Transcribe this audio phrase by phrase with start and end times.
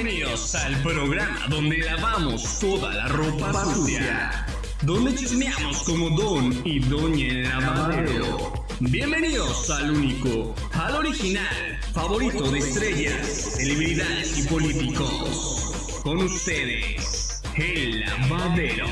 [0.00, 4.46] Bienvenidos al programa donde lavamos toda la ropa sucia.
[4.82, 8.64] Donde chismeamos como Don y Doña Lavadero.
[8.78, 13.26] Bienvenidos al único, al original, favorito de estrellas,
[13.56, 16.00] celebridades y políticos.
[16.04, 18.86] Con ustedes, el Lavadero.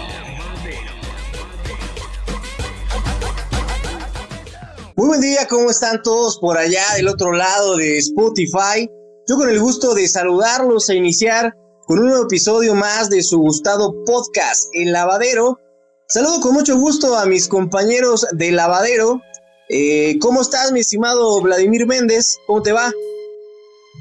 [4.96, 8.90] Muy buen día, ¿cómo están todos por allá del otro lado de Spotify?
[9.28, 13.40] Yo con el gusto de saludarlos e iniciar con un nuevo episodio más de su
[13.40, 15.58] gustado podcast, El Lavadero.
[16.06, 19.20] Saludo con mucho gusto a mis compañeros de Lavadero.
[19.68, 22.38] Eh, ¿Cómo estás, mi estimado Vladimir Méndez?
[22.46, 22.92] ¿Cómo te va?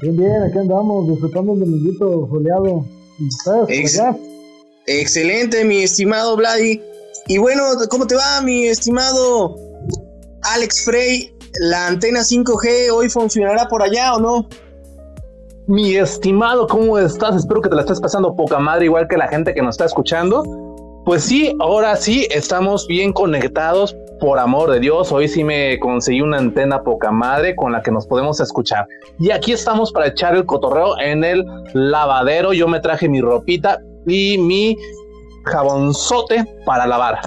[0.00, 2.86] Bien, bien, aquí andamos disfrutando el dominguito soleado.
[3.66, 4.00] Ex
[4.86, 6.80] excelente, mi estimado Vladi.
[7.26, 9.56] Y bueno, ¿cómo te va, mi estimado
[10.42, 14.48] Alex Frey, ¿la antena 5G hoy funcionará por allá o no?
[15.68, 17.34] Mi estimado, ¿cómo estás?
[17.34, 19.86] Espero que te la estés pasando poca madre, igual que la gente que nos está
[19.86, 20.44] escuchando.
[21.04, 25.10] Pues sí, ahora sí, estamos bien conectados, por amor de Dios.
[25.10, 28.86] Hoy sí me conseguí una antena poca madre con la que nos podemos escuchar.
[29.18, 32.52] Y aquí estamos para echar el cotorreo en el lavadero.
[32.52, 34.78] Yo me traje mi ropita y mi
[35.46, 37.20] jabonzote para lavar.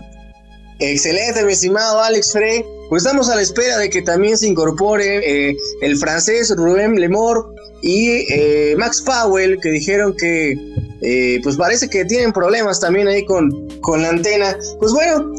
[0.80, 2.64] Excelente, mi estimado Alex Frey.
[2.90, 7.54] Pues estamos a la espera de que también se incorpore eh, el francés Rubén Lemor
[7.82, 10.56] y eh, Max Powell, que dijeron que
[11.02, 13.50] eh, pues parece que tienen problemas también ahí con,
[13.80, 14.58] con la antena.
[14.80, 15.32] Pues bueno,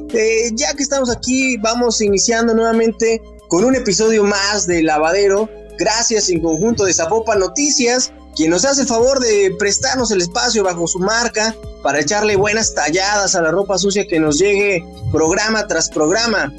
[0.54, 5.50] ya que estamos aquí, vamos iniciando nuevamente con un episodio más de Lavadero.
[5.78, 10.62] Gracias en conjunto de Zapopa Noticias, quien nos hace el favor de prestarnos el espacio
[10.62, 15.66] bajo su marca para echarle buenas talladas a la ropa sucia que nos llegue programa
[15.66, 16.52] tras programa.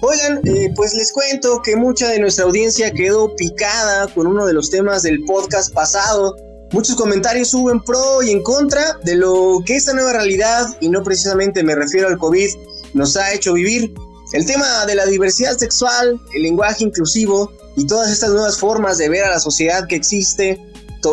[0.00, 4.52] Oigan, eh, pues les cuento que mucha de nuestra audiencia quedó picada con uno de
[4.52, 6.36] los temas del podcast pasado.
[6.70, 11.02] Muchos comentarios suben pro y en contra de lo que esta nueva realidad, y no
[11.02, 12.48] precisamente me refiero al COVID,
[12.94, 13.92] nos ha hecho vivir.
[14.34, 19.08] El tema de la diversidad sexual, el lenguaje inclusivo y todas estas nuevas formas de
[19.08, 20.60] ver a la sociedad que existe,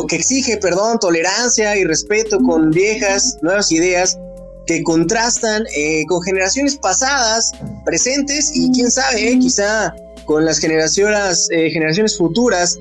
[0.08, 4.18] que exige, perdón, tolerancia y respeto con viejas, nuevas ideas,
[4.66, 7.52] que contrastan eh, con generaciones pasadas,
[7.84, 9.94] presentes y quién sabe, eh, quizá
[10.26, 12.80] con las generaciones, eh, generaciones futuras.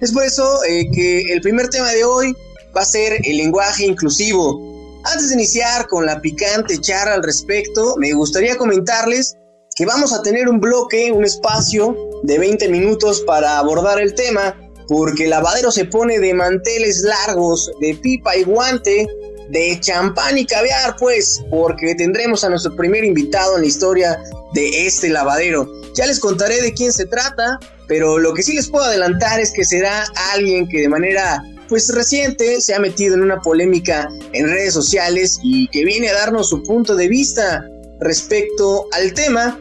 [0.00, 2.34] Es por eso que el primer tema de hoy
[2.76, 4.60] va a ser el lenguaje inclusivo.
[5.04, 9.36] Antes de iniciar con la picante charla al respecto, me gustaría comentarles
[9.76, 14.56] que vamos a tener un bloque, un espacio de 20 minutos para abordar el tema,
[14.88, 19.06] porque el lavadero se pone de manteles largos, de pipa y guante,
[19.50, 24.18] de champán y caviar, pues, porque tendremos a nuestro primer invitado en la historia
[24.54, 25.68] de este lavadero.
[25.94, 27.58] Ya les contaré de quién se trata,
[27.88, 31.88] pero lo que sí les puedo adelantar es que será alguien que de manera pues
[31.94, 36.48] reciente se ha metido en una polémica en redes sociales y que viene a darnos
[36.48, 37.64] su punto de vista
[38.00, 39.58] respecto al tema.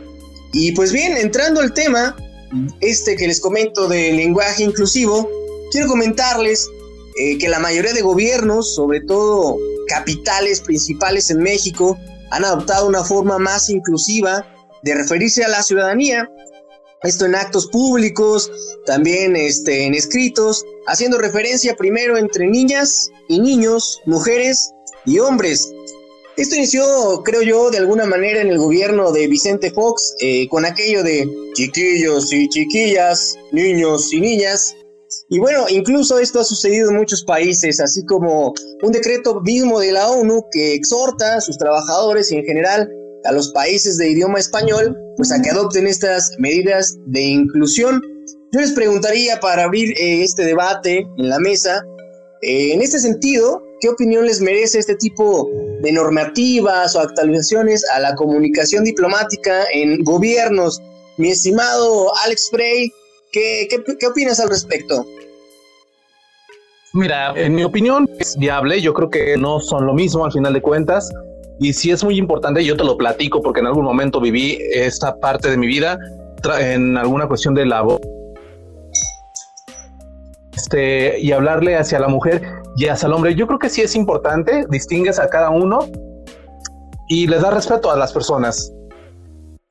[0.54, 2.16] Y pues bien, entrando al tema,
[2.82, 5.30] este que les comento del lenguaje inclusivo,
[5.72, 6.68] quiero comentarles
[7.20, 9.58] eh, que la mayoría de gobiernos, sobre todo
[9.90, 11.98] capitales principales en México,
[12.32, 14.46] han adoptado una forma más inclusiva
[14.84, 16.30] de referirse a la ciudadanía.
[17.02, 18.52] Esto en actos públicos,
[18.86, 24.72] también este, en escritos, haciendo referencia primero entre niñas y niños, mujeres
[25.06, 25.72] y hombres.
[26.38, 30.66] Esto inició, creo yo, de alguna manera en el gobierno de Vicente Fox, eh, con
[30.66, 34.76] aquello de chiquillos y chiquillas, niños y niñas,
[35.30, 38.54] y bueno, incluso esto ha sucedido en muchos países, así como
[38.84, 42.90] un decreto mismo de la ONU que exhorta a sus trabajadores y en general
[43.26, 48.02] a los países de idioma español, pues a que adopten estas medidas de inclusión.
[48.52, 51.84] Yo les preguntaría para abrir eh, este debate en la mesa,
[52.42, 55.50] eh, en este sentido, ¿qué opinión les merece este tipo
[55.82, 60.82] de normativas o actualizaciones a la comunicación diplomática en gobiernos?
[61.18, 62.94] Mi estimado Alex Frey,
[63.32, 65.06] ¿qué, qué, qué opinas al respecto?
[66.94, 68.82] Mira, en mi opinión es viable.
[68.82, 71.12] Yo creo que no son lo mismo al final de cuentas.
[71.60, 75.16] Y si es muy importante, yo te lo platico porque en algún momento viví esta
[75.18, 76.00] parte de mi vida
[76.60, 78.00] en alguna cuestión de labor.
[80.56, 82.42] Este, y hablarle hacia la mujer
[82.78, 83.36] y hacia el hombre.
[83.36, 85.88] Yo creo que sí es importante, distingues a cada uno
[87.08, 88.72] y les da respeto a las personas.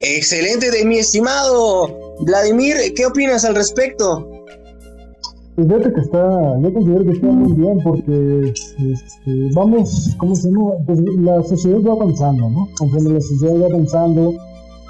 [0.01, 4.29] Excelente de mi estimado Vladimir, ¿qué opinas al respecto?
[5.55, 10.51] Pues fíjate que está, yo considero que está muy bien porque este, vamos, ¿cómo se
[10.51, 10.71] llama?
[10.87, 12.69] Pues la sociedad va avanzando, ¿no?
[12.79, 14.35] Conforme la sociedad va avanzando,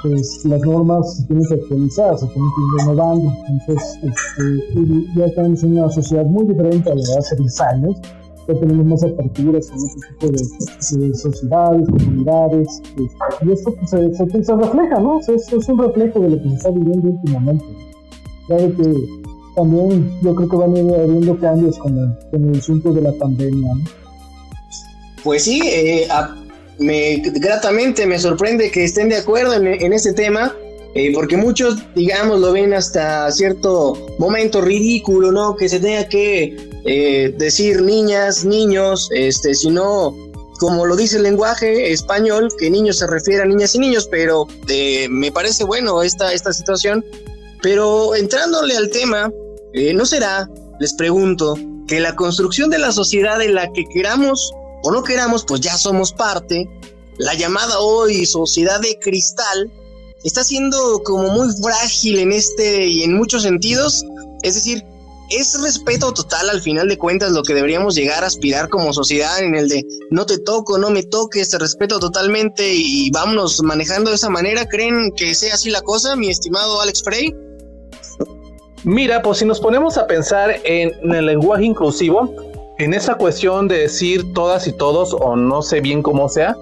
[0.03, 3.33] pues las normas se tienen que actualizar, se tienen que ir renovando.
[3.49, 8.01] Entonces, este, ya estamos en una sociedad muy diferente a la de hace 10 años.
[8.49, 13.03] Ya tenemos más aperturas con este tipo de, sociedades, comunidades, este,
[13.47, 15.21] y esto pues, se, se, refleja, ¿no?
[15.21, 17.65] Es, es, un reflejo de lo que se está viviendo últimamente.
[18.47, 18.95] Claro que
[19.55, 23.03] también yo creo que van a ir habiendo cambios con el, con el asunto de
[23.03, 23.85] la pandemia, ¿no?
[25.23, 26.09] Pues sí, eh,
[26.79, 30.55] me, gratamente me sorprende que estén de acuerdo en, en este tema
[30.95, 35.55] eh, porque muchos, digamos, lo ven hasta cierto momento ridículo, ¿no?
[35.55, 40.15] Que se tenga que eh, decir niñas, niños, este, sino
[40.59, 44.47] como lo dice el lenguaje español, que niños se refiere a niñas y niños, pero
[44.69, 47.05] eh, me parece bueno esta, esta situación.
[47.63, 49.33] Pero entrándole al tema,
[49.95, 50.49] ¿no será,
[50.81, 51.57] les pregunto,
[51.89, 54.53] que la construcción de la sociedad en la que queramos
[54.83, 56.69] o no queramos, pues ya somos parte,
[57.17, 59.73] la llamada hoy sociedad de cristal,
[60.25, 64.05] está siendo como muy frágil en este y en muchos sentidos.
[64.43, 64.85] Es decir,
[65.31, 69.43] es respeto total al final de cuentas lo que deberíamos llegar a aspirar como sociedad
[69.43, 74.11] en el de no te toco, no me toques, te respeto totalmente y vámonos manejando
[74.11, 74.67] de esa manera.
[74.67, 77.35] ¿Creen que sea así la cosa, mi estimado Alex Frey?
[78.85, 82.35] Mira, pues si nos ponemos a pensar en, el lenguaje inclusivo,
[82.79, 86.57] en esa cuestión de decir todas y todos o no sé bien cómo sea,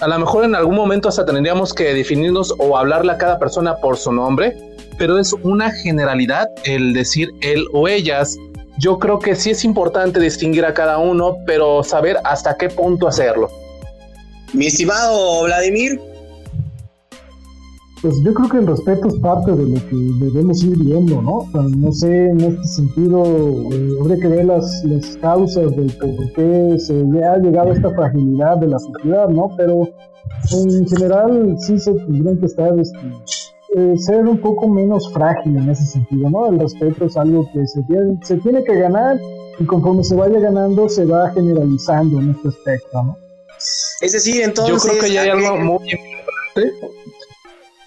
[0.00, 3.76] a lo mejor en algún momento hasta tendríamos que definirnos o hablarle a cada persona
[3.76, 4.56] por su nombre,
[5.00, 8.36] pero es una generalidad el decir él o ellas.
[8.78, 13.08] Yo creo que sí es importante distinguir a cada uno, pero saber hasta qué punto
[13.08, 13.48] hacerlo.
[14.52, 15.98] Mi estimado Vladimir.
[18.02, 21.46] Pues yo creo que el respeto es parte de lo que debemos ir viendo, ¿no?
[21.54, 23.24] no sé, en este sentido,
[23.72, 26.94] eh, habría que ver las, las causas de por qué se
[27.24, 29.50] ha llegado a esta fragilidad de la sociedad, ¿no?
[29.56, 29.88] Pero
[30.52, 32.98] en general sí se tendrían que estar, este,
[33.76, 36.48] eh, ser un poco menos frágil en ese sentido, ¿no?
[36.50, 39.18] El respeto es algo que se tiene, se tiene que ganar
[39.58, 43.16] y conforme se vaya ganando se va generalizando en este aspecto, ¿no?
[44.00, 44.82] Es decir, entonces...
[44.82, 46.10] Yo creo que ya hay algo muy importante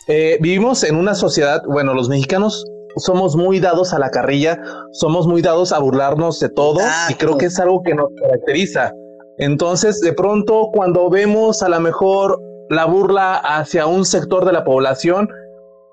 [0.07, 2.65] eh, vivimos en una sociedad, bueno, los mexicanos
[2.97, 4.59] somos muy dados a la carrilla,
[4.91, 8.91] somos muy dados a burlarnos de todo y creo que es algo que nos caracteriza.
[9.38, 12.39] Entonces, de pronto, cuando vemos a lo mejor
[12.69, 15.30] la burla hacia un sector de la población,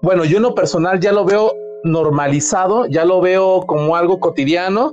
[0.02, 1.54] bueno, yo en lo personal ya lo veo
[1.84, 4.92] normalizado, ya lo veo como algo cotidiano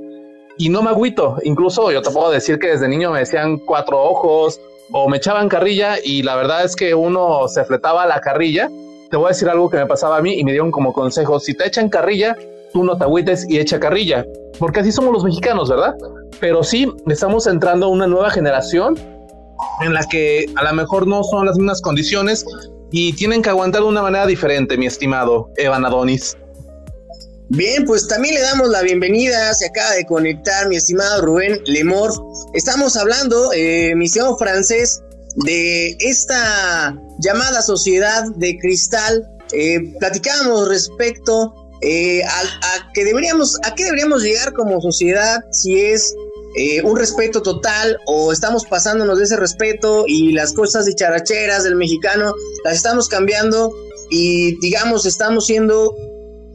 [0.57, 1.38] y no me agüito.
[1.44, 4.59] Incluso yo te puedo decir que desde niño me decían cuatro ojos
[4.92, 8.69] o me echaban carrilla y la verdad es que uno se fletaba la carrilla
[9.09, 11.39] te voy a decir algo que me pasaba a mí y me dieron como consejo,
[11.39, 12.36] si te echan carrilla,
[12.74, 14.25] tú no te agüites y echa carrilla,
[14.59, 15.95] porque así somos los mexicanos, ¿verdad?
[16.39, 18.98] Pero sí, estamos entrando a una nueva generación
[19.81, 22.45] en la que a lo mejor no son las mismas condiciones
[22.91, 26.37] y tienen que aguantar de una manera diferente, mi estimado Evan Adonis.
[27.49, 32.11] Bien, pues también le damos la bienvenida, se acaba de conectar mi estimado Rubén Lemor.
[32.53, 35.01] Estamos hablando, eh, mi estimado francés,
[35.45, 39.29] de esta llamada sociedad de cristal.
[39.53, 46.13] Eh, platicábamos respecto eh, a, deberíamos, a qué deberíamos llegar como sociedad, si es
[46.57, 51.75] eh, un respeto total o estamos pasándonos de ese respeto y las cosas dicharacheras del
[51.75, 52.33] mexicano
[52.63, 53.71] las estamos cambiando
[54.09, 55.95] y digamos estamos siendo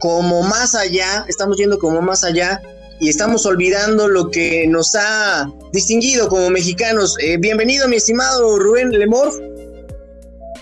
[0.01, 2.61] como más allá, estamos yendo como más allá
[2.99, 7.15] y estamos olvidando lo que nos ha distinguido como mexicanos.
[7.21, 9.31] Eh, bienvenido, mi estimado Rubén Lemor.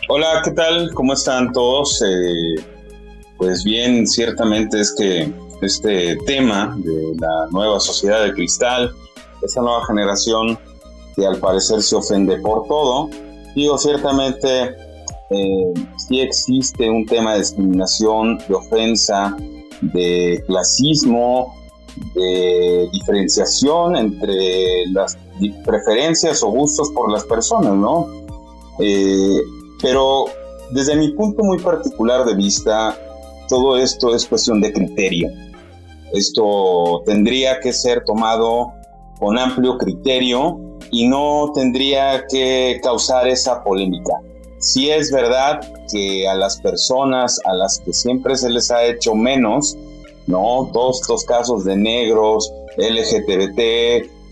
[0.07, 0.93] Hola, ¿qué tal?
[0.93, 1.99] ¿Cómo están todos?
[2.05, 2.63] Eh,
[3.37, 5.33] pues bien, ciertamente es que
[5.63, 8.91] este tema de la nueva sociedad de cristal,
[9.41, 10.57] esta nueva generación
[11.15, 13.09] que al parecer se ofende por todo,
[13.55, 14.75] digo, ciertamente
[15.29, 19.35] eh, sí existe un tema de discriminación, de ofensa,
[19.81, 21.55] de clasismo,
[22.15, 25.17] de diferenciación entre las
[25.65, 28.07] preferencias o gustos por las personas, ¿no?
[28.79, 29.39] Eh,
[29.81, 30.25] pero
[30.71, 32.97] desde mi punto muy particular de vista,
[33.49, 35.29] todo esto es cuestión de criterio.
[36.13, 38.73] Esto tendría que ser tomado
[39.21, 40.59] con amplio criterio
[40.89, 44.15] y no tendría que causar esa polémica.
[44.57, 45.61] Si es verdad
[45.91, 49.77] que a las personas a las que siempre se les ha hecho menos,
[50.25, 50.69] ¿no?
[50.73, 53.59] Todos estos casos de negros, LGTBT,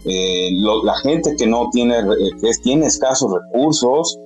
[0.06, 0.50] eh,
[0.84, 4.18] la gente que no tiene, eh, que tiene escasos recursos,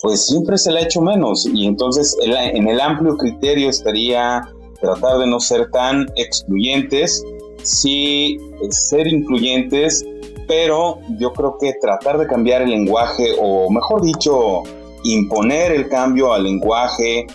[0.00, 1.46] pues siempre se le ha hecho menos.
[1.52, 4.42] Y entonces en el amplio criterio estaría
[4.80, 7.22] tratar de no ser tan excluyentes,
[7.62, 8.38] sí
[8.70, 10.04] ser incluyentes,
[10.46, 14.62] pero yo creo que tratar de cambiar el lenguaje, o mejor dicho,
[15.04, 17.26] imponer el cambio al lenguaje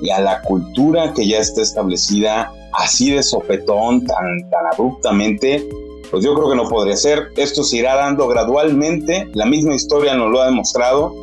[0.00, 5.68] y a la cultura que ya está establecida así de sopetón, tan, tan abruptamente,
[6.10, 7.28] pues yo creo que no podría ser.
[7.36, 11.14] Esto se irá dando gradualmente, la misma historia nos lo ha demostrado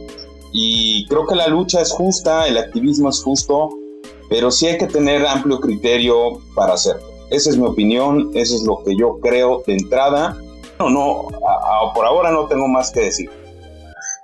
[0.54, 3.70] y creo que la lucha es justa, el activismo es justo,
[4.30, 7.11] pero sí hay que tener amplio criterio para hacerlo.
[7.32, 10.38] Esa es mi opinión, eso es lo que yo creo de entrada.
[10.80, 11.28] No, no,
[11.96, 13.30] por ahora no tengo más que decir.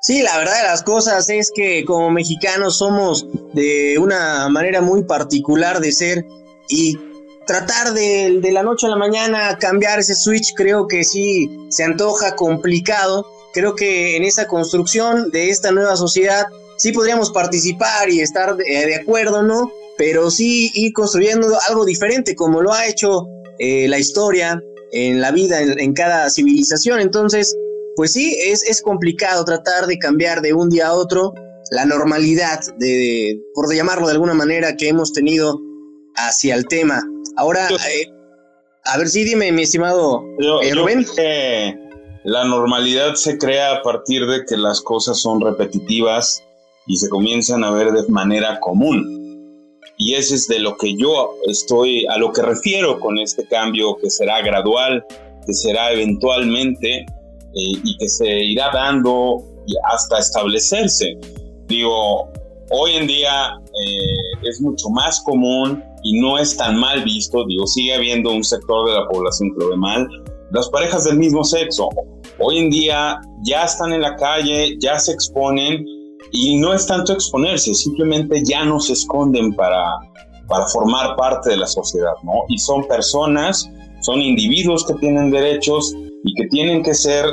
[0.01, 5.03] Sí, la verdad de las cosas es que como mexicanos somos de una manera muy
[5.03, 6.25] particular de ser
[6.69, 6.97] y
[7.45, 11.83] tratar de, de, la noche a la mañana cambiar ese switch creo que sí se
[11.83, 13.25] antoja complicado.
[13.53, 16.45] Creo que en esa construcción de esta nueva sociedad
[16.77, 19.71] sí podríamos participar y estar de, acuerdo, ¿no?
[19.97, 23.27] Pero sí ir construyendo algo diferente como lo ha hecho
[23.59, 24.61] eh, la historia
[24.91, 26.99] en la vida, en, cada civilización.
[26.99, 27.55] Entonces,
[27.95, 31.33] pues sí, es, es complicado tratar de cambiar de un día a otro
[31.71, 35.59] la normalidad, de, por llamarlo de alguna manera, que hemos tenido
[36.15, 37.01] hacia el tema.
[37.35, 38.07] Ahora, eh,
[38.85, 41.05] a ver, sí, dime, mi estimado eh, Rubén.
[42.23, 46.43] la normalidad se crea a partir de que las cosas son repetitivas
[46.85, 49.16] y se comienzan a ver de manera común.
[49.97, 53.97] Y ese es de lo que yo estoy, a lo que refiero con este cambio
[53.97, 55.03] que será gradual,
[55.45, 57.05] que será eventualmente eh,
[57.53, 59.43] y que se irá dando
[59.91, 61.17] hasta establecerse.
[61.67, 62.31] Digo,
[62.69, 63.59] hoy en día
[64.43, 68.87] es mucho más común y no es tan mal visto, digo, sigue habiendo un sector
[68.87, 70.07] de la población que lo ve mal,
[70.51, 71.89] las parejas del mismo sexo.
[72.39, 75.85] Hoy en día ya están en la calle, ya se exponen
[76.31, 79.83] y no es tanto exponerse, simplemente ya no se esconden para,
[80.47, 82.43] para formar parte de la sociedad, ¿no?
[82.49, 83.69] Y son personas,
[84.01, 85.93] son individuos que tienen derechos
[86.23, 87.25] y que tienen que ser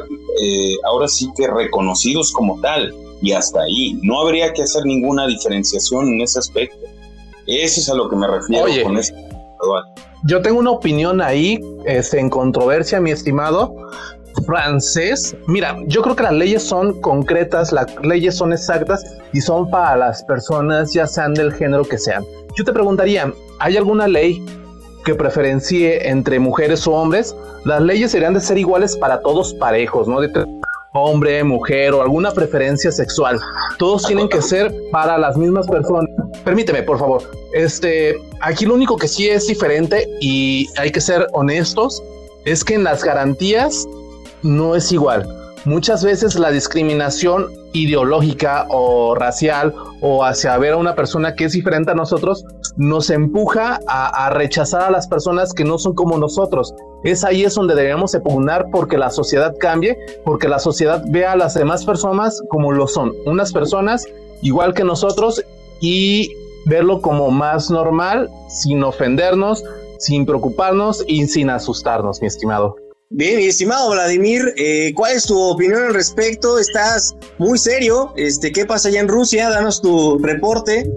[0.42, 3.98] eh, ahora sí que reconocidos como tal y hasta ahí.
[4.02, 6.78] No habría que hacer ninguna diferenciación en ese aspecto.
[7.46, 9.16] Eso es a lo que me refiero con esto.
[10.26, 13.74] Yo tengo una opinión ahí, este, en controversia, mi estimado
[14.44, 15.36] francés.
[15.46, 19.96] Mira, yo creo que las leyes son concretas, las leyes son exactas y son para
[19.96, 22.24] las personas, ya sean del género que sean.
[22.56, 24.44] Yo te preguntaría, ¿hay alguna ley
[25.04, 27.34] que preferencie entre mujeres o hombres?
[27.64, 30.20] Las leyes deberían de ser iguales para todos parejos, ¿no?
[30.20, 30.30] De
[30.94, 33.38] hombre, mujer o alguna preferencia sexual.
[33.78, 36.08] Todos tienen que ser para las mismas personas.
[36.44, 37.22] Permíteme, por favor.
[37.52, 42.02] Este, aquí lo único que sí es diferente y hay que ser honestos
[42.44, 43.86] es que en las garantías
[44.44, 45.26] no es igual.
[45.64, 51.52] Muchas veces la discriminación ideológica o racial o hacia ver a una persona que es
[51.52, 52.44] diferente a nosotros
[52.76, 56.74] nos empuja a, rechazar a las personas que no son como nosotros.
[57.02, 61.36] Es ahí es donde debemos pugnar porque la sociedad cambie, porque la sociedad vea a
[61.36, 64.06] las demás personas como lo son, unas personas
[64.42, 65.42] igual que nosotros
[65.80, 66.30] y
[66.66, 69.64] verlo como más normal, sin ofendernos,
[69.98, 72.76] sin preocuparnos y sin asustarnos, mi estimado.
[73.16, 76.58] Bien, mi estimado Vladimir, eh, ¿cuál es tu opinión al respecto?
[76.58, 78.12] Estás muy serio.
[78.16, 79.50] Este, ¿Qué pasa allá en Rusia?
[79.50, 80.90] Danos tu reporte.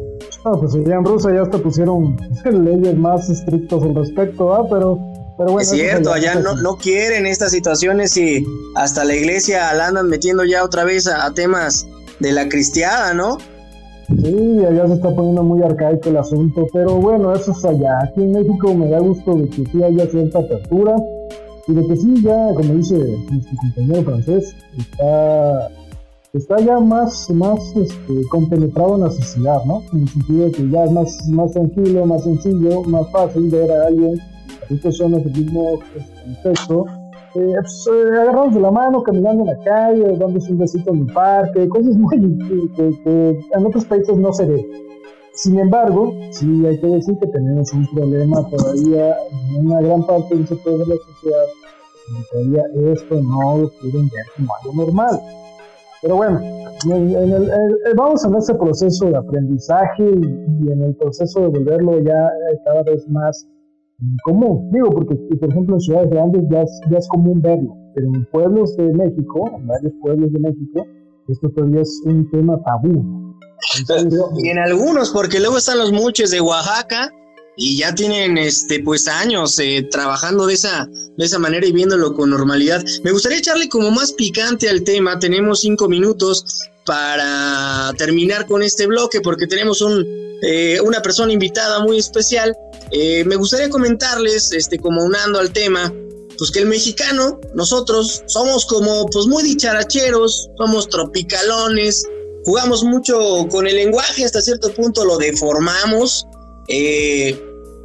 [0.43, 4.67] Ah, pues allá en Rusia ya hasta pusieron leyes más estrictas al respecto, ¿ah?
[4.67, 4.97] Pero,
[5.37, 5.59] pero bueno.
[5.59, 8.43] Es cierto, allá no, no, quieren estas situaciones y
[8.73, 11.85] hasta la iglesia la andan metiendo ya otra vez a, temas
[12.19, 13.37] de la cristiada, ¿no?
[14.07, 17.99] Sí, allá se está poniendo muy arcaico el asunto, pero bueno, eso es allá.
[18.05, 20.95] Aquí en México me da gusto de que sí haya cierta apertura
[21.67, 22.97] y de que sí, ya, como dice
[23.29, 25.69] nuestro compañero francés, está,
[26.33, 29.81] está ya más, más este, compenetrado en la sociedad, ¿no?
[29.93, 33.69] En el sentido de que ya es más, más tranquilo, más sencillo, más fácil ver
[33.71, 35.79] a alguien, a dos personas del mismo
[36.23, 36.85] contexto,
[37.35, 41.13] eh, pues, eh, de la mano, caminando en la calle, dándose un besito en el
[41.13, 42.17] parque, cosas muy
[42.75, 44.86] que, que en otros países no se ve.
[45.37, 50.35] Sin embargo, sí hay que decir que tenemos un problema todavía en una gran parte
[50.35, 51.45] del sector de la sociedad,
[52.31, 55.19] todavía esto no lo quieren ver como algo normal.
[56.01, 56.41] Pero bueno,
[57.95, 62.31] vamos en ese proceso de aprendizaje y, en el proceso de volverlo ya
[62.65, 63.47] cada vez más
[64.23, 64.71] común.
[64.71, 68.25] Digo, porque por ejemplo en ciudades grandes ya es, ya es común verlo, pero en
[68.31, 70.83] pueblos de México, en varios pueblos de México,
[71.27, 73.26] esto todavía es un tema tabú.
[74.37, 77.11] Y en algunos, porque luego están los muches de Oaxaca
[77.55, 80.87] y ya tienen este pues años eh, trabajando de esa
[81.17, 82.83] de esa manera y viéndolo con normalidad.
[83.03, 85.17] Me gustaría echarle como más picante al tema.
[85.17, 86.45] Tenemos cinco minutos
[86.85, 90.05] para terminar con este bloque porque tenemos un
[90.41, 92.55] eh, una persona invitada muy especial.
[92.91, 95.91] Eh, me gustaría comentarles, este, como unando al tema,
[96.37, 102.07] pues que el mexicano, nosotros somos como pues muy dicharacheros, somos tropicalones,
[102.47, 106.25] jugamos mucho con el lenguaje, hasta cierto punto lo deformamos.
[106.69, 107.37] Eh,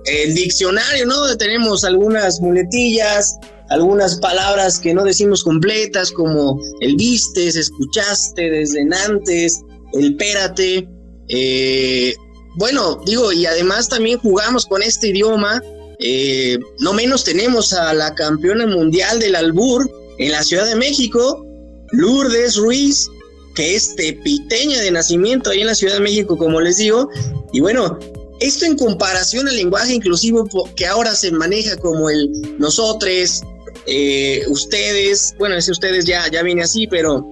[0.04, 1.36] el diccionario, ¿no?
[1.36, 3.38] Tenemos algunas muletillas,
[3.70, 9.62] algunas palabras que no decimos completas, como el vistes, escuchaste, desde antes,
[9.94, 10.88] el pérate.
[11.26, 12.14] Eh,
[12.54, 15.60] bueno, digo, y además también jugamos con este idioma.
[15.98, 21.44] Eh, no menos tenemos a la campeona mundial del albur en la Ciudad de México,
[21.90, 23.08] Lourdes Ruiz,
[23.54, 27.08] que es tepiteña de nacimiento ahí en la Ciudad de México, como les digo.
[27.52, 27.98] Y bueno,
[28.40, 33.42] esto en comparación al lenguaje inclusivo que ahora se maneja como el nosotros,
[33.86, 37.26] eh, ustedes, bueno, ese ustedes ya, ya viene así, pero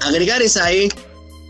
[0.00, 0.88] agregar esa E,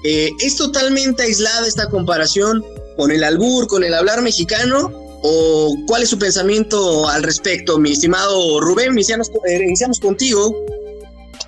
[0.05, 2.65] eh, ¿es totalmente aislada esta comparación
[2.97, 4.93] con el albur, con el hablar mexicano?
[5.23, 8.93] ¿O cuál es su pensamiento al respecto, mi estimado Rubén?
[8.93, 10.55] Iniciamos, eh, iniciamos contigo.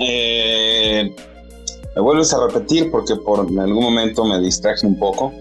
[0.01, 1.15] Eh,
[1.99, 5.33] me vuelves a repetir porque por en algún momento me distraje un poco.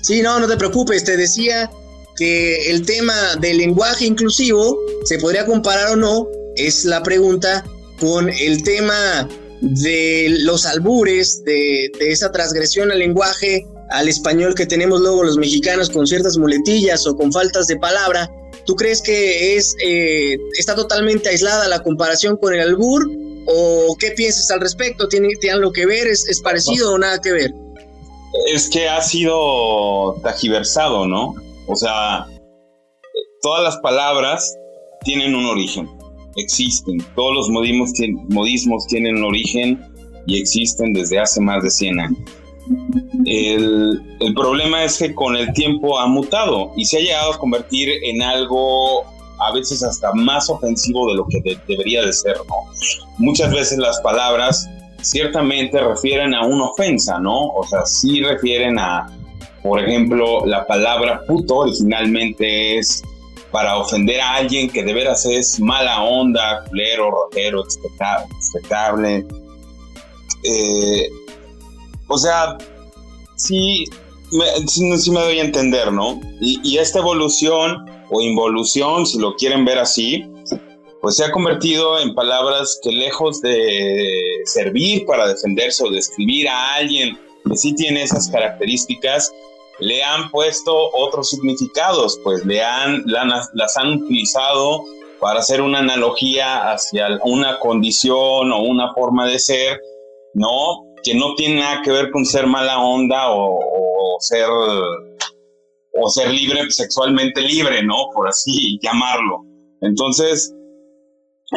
[0.00, 1.70] Sí, no, no te preocupes, te decía
[2.16, 6.26] que el tema del lenguaje inclusivo se podría comparar o no,
[6.56, 7.62] es la pregunta,
[8.00, 9.28] con el tema
[9.60, 15.90] de los albures, de, esa transgresión al lenguaje, al español que tenemos luego los mexicanos
[15.90, 18.30] con ciertas muletillas o con faltas de palabra.
[18.64, 24.12] ¿Tú crees que es, eh, está totalmente aislada la comparación con el albur ¿O qué
[24.12, 25.08] piensas al respecto?
[25.08, 26.06] ¿Tiene, algo que ver?
[26.06, 27.54] ¿Es, parecido o nada que ver?
[28.52, 31.34] Es que ha sido tajiversado, ¿no?
[31.66, 32.26] O sea,
[33.42, 34.54] todas las palabras
[35.02, 35.88] tienen un origen,
[36.36, 36.98] existen.
[37.16, 37.90] Todos los modismos,
[38.28, 39.84] modismos tienen un origen
[40.26, 42.18] y existen desde hace más de 100 años.
[43.24, 47.38] El, el, problema es que con el tiempo ha mutado y se ha llegado a
[47.38, 49.04] convertir en algo
[49.40, 52.54] a veces hasta más ofensivo de lo que debería de ser, ¿no?
[53.18, 54.68] Muchas veces las palabras
[55.02, 57.48] ciertamente refieren a una ofensa, ¿no?
[57.48, 59.06] O sea, sí refieren a,
[59.62, 63.02] por ejemplo, la palabra puto originalmente es
[63.50, 69.26] para ofender a alguien que de veras es mala onda, culero, rotero, respetable.
[70.44, 71.08] Eh,
[72.06, 72.56] o sea,
[73.36, 73.86] sí
[74.32, 76.20] me, sí, me doy a entender, ¿no?
[76.40, 80.24] Y, esta evolución o involución, si lo quieren ver así,
[81.00, 86.74] pues se ha convertido en palabras que lejos de servir para defenderse o describir a
[86.74, 87.18] alguien
[87.48, 89.32] que sí tiene esas características,
[89.78, 94.84] le han puesto otros significados, pues le han, las han utilizado
[95.20, 99.80] para hacer una analogía hacia una condición o una forma de ser,
[100.34, 100.84] ¿no?
[101.02, 103.58] Que no tiene nada que ver con ser mala onda o,
[104.20, 104.48] ser
[106.00, 108.08] o ser libre, sexualmente libre, ¿no?
[108.14, 109.44] Por así llamarlo.
[109.80, 110.54] Entonces,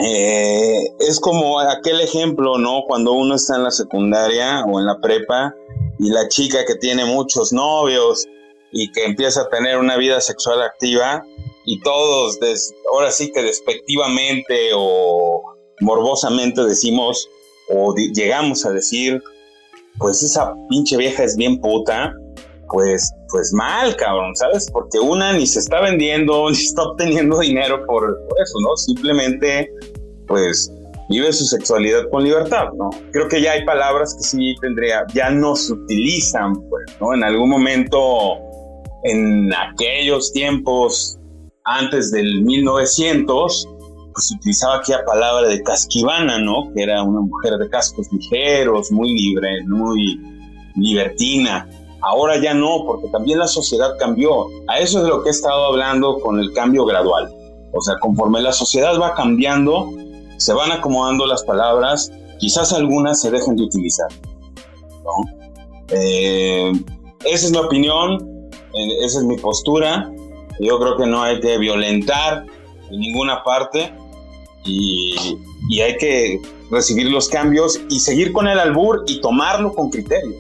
[0.02, 2.84] eh, es como aquel ejemplo, ¿no?
[2.88, 5.54] Cuando uno está en la secundaria o en la prepa
[6.00, 8.26] y la chica que tiene muchos novios
[8.72, 11.24] y que empieza a tener una vida sexual activa
[11.66, 12.40] y todos,
[12.92, 15.42] ahora sí que despectivamente o
[15.80, 17.30] morbosamente decimos
[17.70, 19.22] o llegamos a decir,
[20.00, 22.14] pues esa pinche vieja es bien puta,
[22.70, 24.70] pues, pues mal, cabrón, ¿sabes?
[24.72, 28.76] Porque una ni se está vendiendo, ni está obteniendo dinero por, eso, ¿no?
[28.78, 29.70] Simplemente,
[30.28, 30.72] pues,
[31.10, 32.90] vive su sexualidad con libertad, ¿no?
[33.12, 37.14] Creo que ya hay palabras que sí tendría, ya no se utilizan, pues, ¿no?
[37.14, 38.38] En algún momento,
[39.04, 41.20] en aquellos tiempos
[41.66, 43.68] antes del 1900,
[44.14, 46.72] pues se utilizaba aquella palabra de casquivana, ¿no?
[46.76, 50.20] Que era una mujer de cascos ligeros, muy libre, muy
[50.76, 51.68] libertina.
[52.04, 54.48] Ahora ya no, porque también la sociedad cambió.
[54.68, 57.34] A eso es lo que he estado hablando con el cambio gradual.
[57.72, 59.90] O sea, conforme la sociedad va cambiando,
[60.38, 64.10] se van acomodando las palabras, quizás algunas se dejen de utilizar.
[65.90, 66.74] Eh,
[67.24, 70.12] esa es mi opinión, eh, esa es mi postura.
[70.60, 72.46] Yo creo que no hay que violentar
[72.92, 73.94] en ninguna parte
[74.66, 80.36] y hay que recibir los cambios y seguir con el albur y tomarlo con criterio.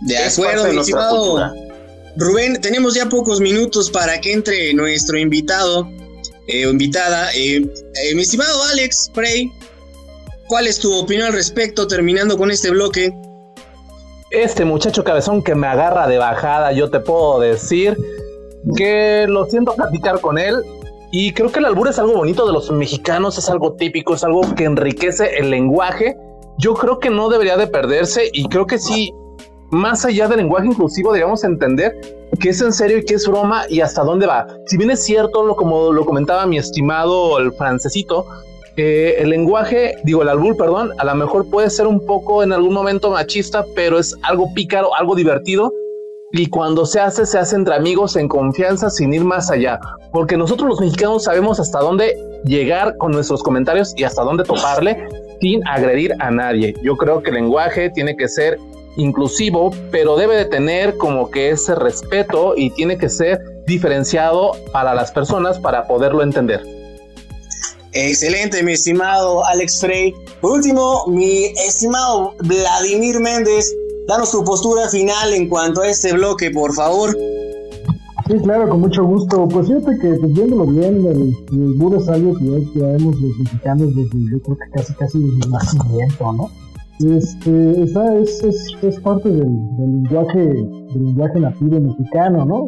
[0.00, 1.52] De acuerdo, mi estimado
[2.16, 5.88] Rubén, tenemos ya pocos minutos para que entre nuestro invitado
[6.46, 7.30] eh, o invitada.
[7.34, 9.52] Eh, eh, mi estimado Alex Frey,
[10.48, 13.12] ¿cuál es tu opinión al respecto terminando con este bloque?
[14.30, 17.96] Este muchacho cabezón que me agarra de bajada, yo te puedo decir
[18.76, 20.56] que lo siento platicar con él.
[21.12, 24.22] Y creo que el albur es algo bonito de los mexicanos, es algo típico, es
[24.22, 26.16] algo que enriquece el lenguaje.
[26.58, 29.12] Yo creo que no debería de perderse y creo que sí
[29.70, 31.94] más allá del lenguaje inclusivo, debemos entender
[32.40, 34.46] qué es en serio y qué es broma y hasta dónde va.
[34.66, 38.26] Si bien es cierto, lo, como lo comentaba mi estimado el francesito,
[38.76, 42.72] el lenguaje, digo el albur, perdón, a lo mejor puede ser un poco en algún
[42.72, 45.72] momento machista, pero es algo pícaro, algo divertido.
[46.32, 49.80] y cuando se hace, se hace entre amigos en confianza sin ir más allá,
[50.12, 55.08] porque nosotros los mexicanos sabemos hasta dónde llegar con nuestros comentarios y hasta dónde toparle
[55.40, 56.74] sin agredir a nadie.
[56.84, 58.58] Yo creo que el lenguaje tiene que ser
[58.96, 64.94] inclusivo, pero debe de tener como que ese respeto y tiene que ser diferenciado para
[64.94, 66.62] las personas para poderlo entender.
[67.92, 70.14] Excelente, mi estimado Alex Frey.
[70.40, 73.74] Por último, mi estimado Vladimir Méndez,
[74.06, 77.16] danos tu postura final en cuanto a este bloque, por favor.
[78.28, 79.48] Sí, claro, con mucho gusto.
[79.48, 83.96] Pues fíjate que pues, viéndolo bien, el, el es algo que ya traemos los mexicanos
[83.96, 86.50] desde yo creo que casi casi desde el nacimiento, ¿no?
[87.02, 88.44] Este, esa es,
[88.82, 92.66] es, parte del, lenguaje, del lenguaje nativo mexicano, ¿no?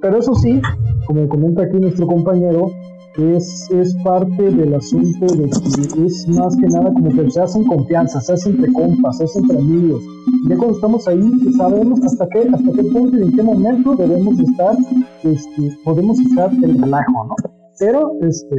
[0.00, 0.62] pero eso sí,
[1.08, 2.70] como comenta aquí nuestro compañero,
[3.18, 7.64] es, es parte del asunto de que es más que nada como que se hacen
[7.64, 10.00] confianza, se hace entre compas, se hace entre amigos.
[10.48, 14.38] Ya cuando estamos ahí, sabemos hasta qué, hasta qué punto y en qué momento debemos
[14.38, 14.76] estar,
[15.24, 17.34] este, podemos estar el relajo, ¿no?
[17.80, 18.56] Pero, este,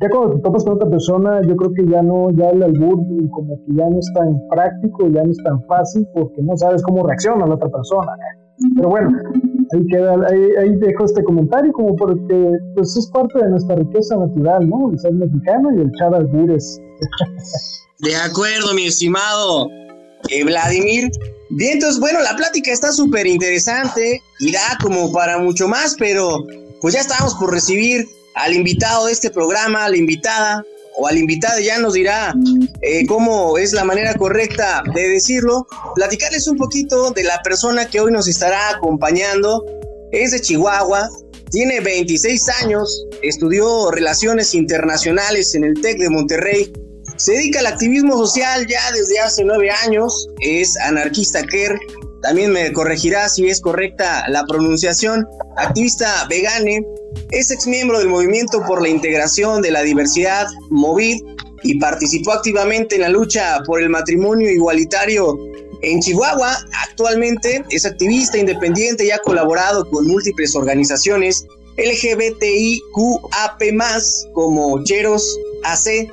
[0.00, 2.98] ya cuando te topas con otra persona, yo creo que ya no, ya el albur
[3.30, 6.82] como que ya no es tan práctico, ya no es tan fácil porque no sabes
[6.82, 8.12] cómo reacciona la otra persona.
[8.74, 9.10] Pero bueno,
[9.72, 14.68] ahí queda, ahí, dejo este comentario como porque pues es parte de nuestra riqueza natural,
[14.68, 14.90] ¿no?
[14.90, 16.78] El ser mexicano y el echar albures.
[18.00, 19.68] De acuerdo, mi estimado
[20.30, 21.10] eh, Vladimir.
[21.50, 26.44] Bien, entonces, bueno, la plática está súper interesante y da como para mucho más, pero
[26.82, 28.04] pues ya estamos por recibir
[28.36, 30.64] al invitado de este programa, a la invitada
[30.98, 32.34] o al invitado ya nos dirá
[32.80, 38.00] eh, cómo es la manera correcta de decirlo, platicarles un poquito de la persona que
[38.00, 39.64] hoy nos estará acompañando.
[40.12, 41.08] Es de Chihuahua,
[41.50, 46.72] tiene 26 años, estudió relaciones internacionales en el TEC de Monterrey,
[47.16, 51.78] se dedica al activismo social ya desde hace nueve años, es anarquista queer,
[52.22, 55.26] también me corregirá si es correcta la pronunciación,
[55.56, 56.84] activista vegane,
[57.30, 61.20] es ex miembro del Movimiento por la Integración de la Diversidad, MOVID,
[61.62, 65.36] y participó activamente en la lucha por el matrimonio igualitario
[65.82, 66.56] en Chihuahua.
[66.88, 72.82] Actualmente es activista independiente y ha colaborado con múltiples organizaciones LGBTIQAP+,
[74.32, 76.08] como Cheros AC.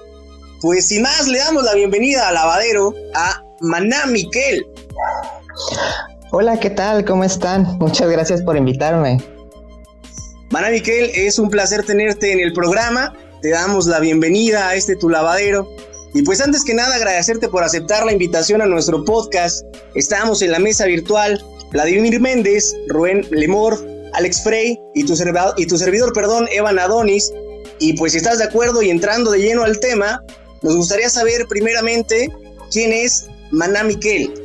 [0.61, 4.65] Pues sin más, le damos la bienvenida al lavadero a Maná Miquel.
[6.32, 7.06] Hola, ¿qué tal?
[7.06, 7.78] ¿Cómo están?
[7.78, 9.21] Muchas gracias por invitarme.
[10.49, 13.13] Mana Miquel, es un placer tenerte en el programa.
[13.41, 15.67] Te damos la bienvenida a este tu lavadero.
[16.13, 19.65] Y pues antes que nada agradecerte por aceptar la invitación a nuestro podcast.
[19.95, 23.78] Estamos en la mesa virtual Vladimir Méndez, Rubén Lemor,
[24.13, 25.15] Alex Frey y tu,
[25.58, 27.32] y tu servidor, perdón, Evan Adonis.
[27.80, 30.21] Y pues si estás de acuerdo y entrando de lleno al tema,
[30.62, 32.30] nos gustaría saber primeramente
[32.71, 34.42] quién es Maná Miquel.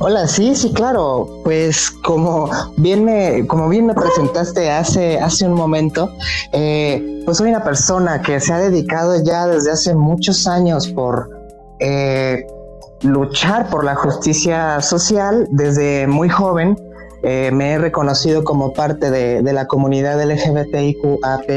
[0.00, 1.28] Hola, sí, sí, claro.
[1.44, 6.10] Pues como bien me, como bien me presentaste hace, hace un momento,
[6.52, 11.30] eh, pues soy una persona que se ha dedicado ya desde hace muchos años por
[11.78, 12.44] eh,
[13.02, 16.76] luchar por la justicia social desde muy joven.
[17.22, 21.48] Eh, me he reconocido como parte de, de la comunidad LGBTIQAP+,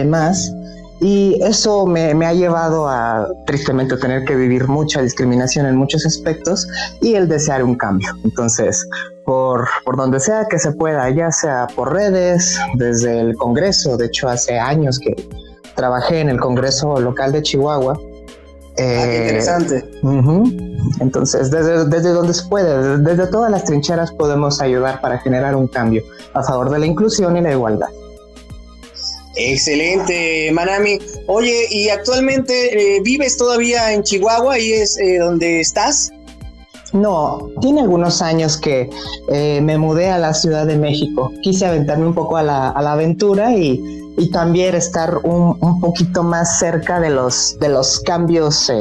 [1.00, 6.68] y eso me, ha llevado a tristemente tener que vivir mucha discriminación en muchos aspectos
[7.02, 8.10] y el desear un cambio.
[8.24, 8.88] Entonces,
[9.26, 14.08] por, por donde sea que se pueda, ya sea por redes, desde el Congreso, de
[14.08, 15.16] hecho hace años que
[15.76, 18.00] trabajé en el Congreso local de Chihuahua.
[18.00, 19.86] Ah, eh, interesante.
[21.00, 25.68] Entonces, desde, desde donde se puede, desde todas las trincheras podemos ayudar para generar un
[25.68, 27.90] cambio a favor de la inclusión y la igualdad.
[29.38, 30.98] Excelente, Manami.
[31.28, 36.12] Oye, ¿y actualmente eh, vives todavía en Chihuahua y es eh, donde estás?
[36.92, 38.90] No, tiene algunos años que
[39.30, 41.32] eh, me mudé a la Ciudad de México.
[41.44, 47.00] Quise aventarme un poco a la, aventura y, también estar un, un, poquito más cerca
[47.00, 48.72] de los, de los cambios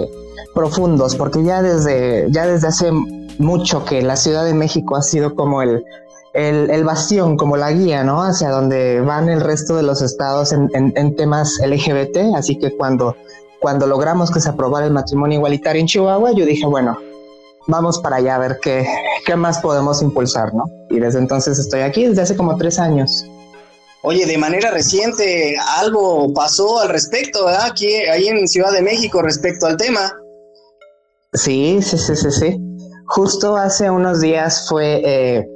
[0.54, 2.90] profundos, porque ya desde, ya desde hace
[3.38, 5.84] mucho que la Ciudad de México ha sido como el,
[6.36, 8.22] el, el, bastión, como la guía, ¿no?
[8.22, 12.36] Hacia donde van el resto de los estados en, temas LGBT.
[12.36, 13.16] Así que cuando,
[13.60, 16.98] cuando logramos que se aprobara el matrimonio igualitario en Chihuahua, yo dije, bueno,
[17.66, 18.86] vamos para allá a ver qué,
[19.24, 20.64] qué más podemos impulsar, ¿no?
[20.90, 23.24] Y desde entonces estoy aquí, desde hace como tres años.
[24.02, 27.66] Oye, de manera reciente algo pasó al respecto, ¿verdad?
[27.70, 30.12] Aquí, ahí en Ciudad de México respecto al tema.
[31.32, 32.60] Sí, sí, sí, sí, sí.
[33.06, 35.48] Justo hace unos días fue eh,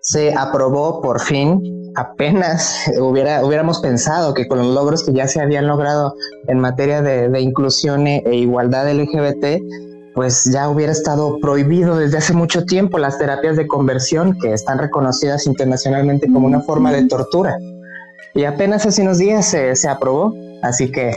[0.00, 1.92] se aprobó por fin.
[1.96, 6.14] Apenas hubiera, hubiéramos pensado que con los logros que ya se habían logrado
[6.48, 9.62] en materia de, inclusión e, e, igualdad LGBT,
[10.14, 14.78] pues ya hubiera estado prohibido desde hace mucho tiempo las terapias de conversión que están
[14.78, 17.56] reconocidas internacionalmente como una forma de tortura.
[18.34, 21.12] Y apenas hace unos días se, se aprobó, así que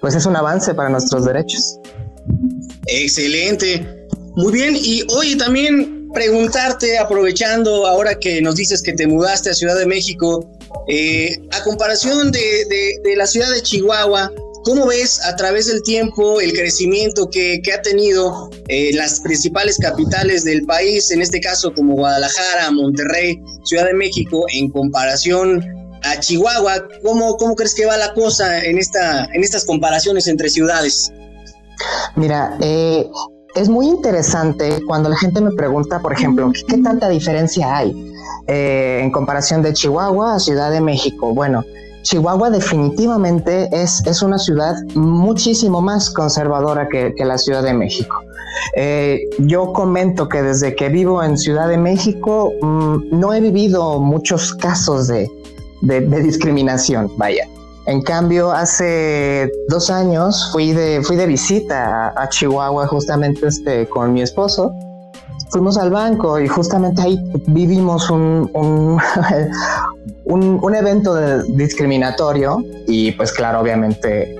[0.00, 1.78] pues es un avance para nuestros derechos.
[2.86, 4.06] Excelente.
[4.36, 9.54] Muy bien, y hoy también preguntarte, aprovechando ahora que nos dices que te mudaste a
[9.54, 10.48] Ciudad de México,
[10.88, 14.32] eh, a comparación de, de, la ciudad de Chihuahua,
[14.64, 19.78] ¿cómo ves a través del tiempo el crecimiento que, que ha tenido eh, las principales
[19.78, 25.64] capitales del país, en este caso como Guadalajara, Monterrey, Ciudad de México, en comparación
[26.02, 26.86] a Chihuahua?
[27.02, 31.12] ¿Cómo, cómo crees que va la cosa en, esta, en estas comparaciones entre ciudades?
[32.16, 33.06] Mira, eh,
[33.54, 38.14] es muy interesante cuando la gente me pregunta, por ejemplo, ¿qué, tanta diferencia hay
[38.46, 41.34] eh, en comparación de Chihuahua a Ciudad de México?
[41.34, 41.64] Bueno,
[42.02, 48.16] Chihuahua definitivamente es, es una ciudad muchísimo más conservadora que, la Ciudad de México.
[48.76, 54.00] Eh, yo comento que desde que vivo en Ciudad de México mm, no he vivido
[54.00, 55.28] muchos casos de,
[55.82, 57.46] de discriminación, vaya.
[57.88, 64.12] En cambio, hace dos años fui de, fui de visita a, Chihuahua justamente este, con
[64.12, 64.74] mi esposo.
[65.48, 68.98] Fuimos al banco y justamente ahí vivimos un, un,
[70.60, 71.16] un, evento
[71.54, 74.36] discriminatorio y pues claro, obviamente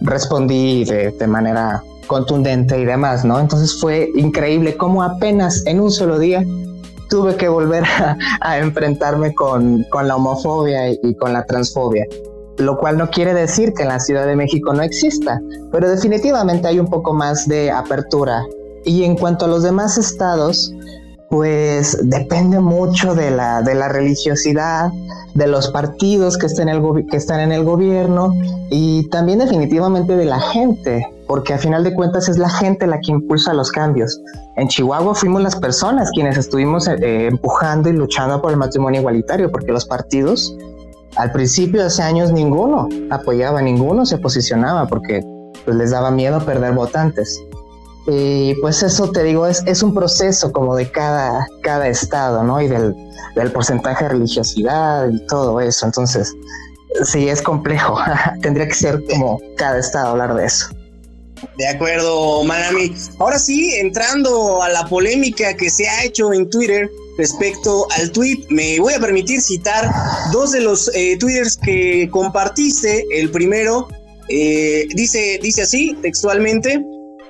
[0.00, 3.38] respondí de, de manera contundente y demás, ¿no?
[3.38, 6.42] Entonces fue increíble cómo apenas en un solo día
[7.08, 7.84] tuve que volver
[8.40, 12.04] a, enfrentarme con, con, la homofobia y, con la transfobia
[12.60, 15.40] lo cual no quiere decir que en la Ciudad de México no exista,
[15.72, 18.44] pero definitivamente hay un poco más de apertura.
[18.84, 20.72] Y en cuanto a los demás estados,
[21.30, 24.90] pues depende mucho de la, de la religiosidad,
[25.34, 26.68] de los partidos que están,
[27.40, 28.34] en el gobierno
[28.68, 32.98] y también definitivamente de la gente, porque a final de cuentas es la gente la
[32.98, 34.20] que impulsa los cambios.
[34.56, 39.50] En Chihuahua fuimos las personas quienes estuvimos eh, empujando y luchando por el matrimonio igualitario,
[39.52, 40.52] porque los partidos
[41.20, 45.22] al principio, hace años, ninguno apoyaba, ninguno se posicionaba porque
[45.64, 47.38] pues, les daba miedo perder votantes.
[48.06, 52.60] Y pues eso te digo, es, es un proceso como de cada, cada estado, ¿no?
[52.62, 52.94] Y del,
[53.52, 55.84] porcentaje de religiosidad y todo eso.
[55.84, 56.32] Entonces,
[57.04, 57.98] sí, es complejo.
[58.42, 60.68] Tendría que ser como cada estado hablar de eso.
[61.58, 62.94] De acuerdo, Manami.
[63.18, 68.46] Ahora sí, entrando a la polémica que se ha hecho en Twitter respecto al tweet,
[68.48, 69.90] me voy a permitir citar
[70.32, 73.04] dos de los eh, twitters que compartiste.
[73.10, 73.88] El primero
[74.28, 76.82] eh, dice, dice así, textualmente,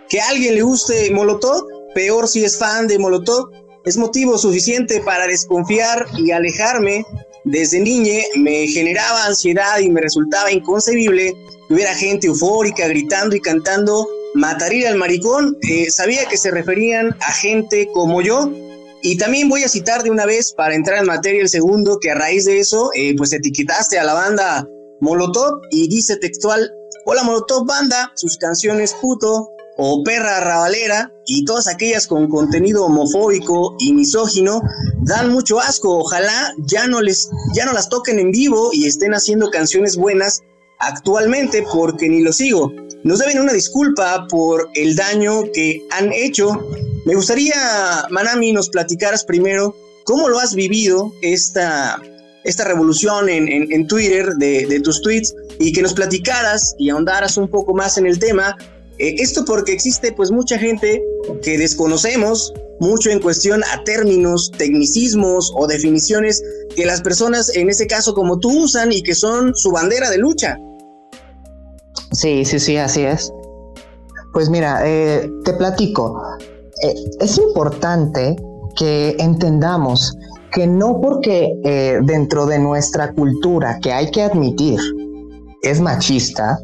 [0.08, 3.50] que a alguien le guste Molotov, peor si es fan de Molotov,
[3.84, 7.04] es motivo suficiente para desconfiar y alejarme.
[7.44, 11.32] Desde niñe me generaba ansiedad y me resultaba inconcebible
[11.66, 15.56] que hubiera gente eufórica gritando y cantando mataría al maricón.
[15.68, 18.52] Eh, sabía que se referían a gente como yo
[19.02, 22.10] y también voy a citar de una vez para entrar en materia el segundo, que
[22.10, 24.66] a raíz de eso, eh, pues etiquetaste a la banda
[25.00, 26.70] Molotov y dice textual,
[27.06, 33.76] hola Molotov banda, sus canciones puto o perra rabalera y todas aquellas con contenido homofóbico
[33.78, 34.60] y misógino
[35.02, 36.00] dan mucho asco.
[36.00, 40.42] Ojalá ya no les ya no las toquen en vivo y estén haciendo canciones buenas
[40.80, 42.70] actualmente porque ni lo sigo.
[43.04, 46.60] Nos deben una disculpa por el daño que han hecho
[47.06, 47.54] me gustaría,
[48.10, 52.00] Manami, nos platicaras primero cómo lo has vivido esta,
[52.44, 57.74] esta revolución en, Twitter de, tus tweets y que nos platicaras y ahondaras un poco
[57.74, 58.56] más en el tema.
[58.98, 61.02] Eh, esto porque existe pues mucha gente
[61.42, 66.42] que desconocemos mucho en cuestión a términos, tecnicismos o definiciones
[66.74, 70.18] que las personas en este caso como tú usan y que son su bandera de
[70.18, 70.58] lucha.
[72.12, 73.32] Sí, sí, sí, así es.
[74.32, 76.20] Pues mira, eh, te platico.
[76.82, 78.36] Eh, es importante
[78.76, 80.16] que entendamos
[80.52, 84.80] que no porque eh, dentro de nuestra cultura, que hay que admitir,
[85.62, 86.58] es machista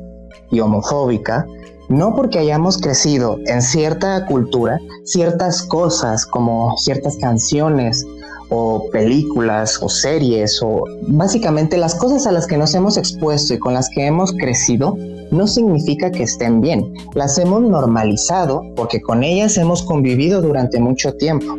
[0.50, 1.46] y homofóbica,
[1.88, 8.04] no porque hayamos crecido en cierta cultura, ciertas cosas como ciertas canciones
[8.48, 13.58] o películas o series o básicamente las cosas a las que nos hemos expuesto y
[13.58, 14.96] con las que hemos crecido,
[15.30, 16.92] no significa que estén bien.
[17.14, 21.56] Las hemos normalizado porque con ellas hemos convivido durante mucho tiempo.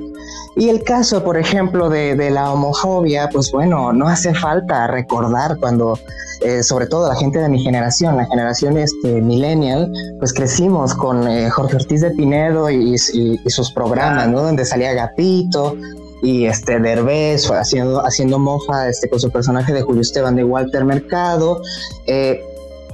[0.56, 6.00] Y el caso, por ejemplo, de, la homofobia, pues bueno, no hace falta recordar cuando,
[6.42, 11.28] eh, sobre todo la gente de mi generación, la generación este, millennial, pues crecimos con
[11.28, 14.42] eh, Jorge Ortiz de Pinedo y, sus programas, ¿no?
[14.42, 15.76] Donde salía Gatito,
[16.24, 20.84] y este Derbez haciendo, haciendo mofa este, con su personaje de Julio Esteban de Walter
[20.84, 21.62] Mercado.
[22.08, 22.42] Eh,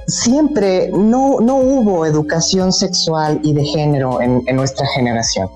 [0.06, 5.48] siempre no, no hubo educación sexual y de género en, nuestra generación.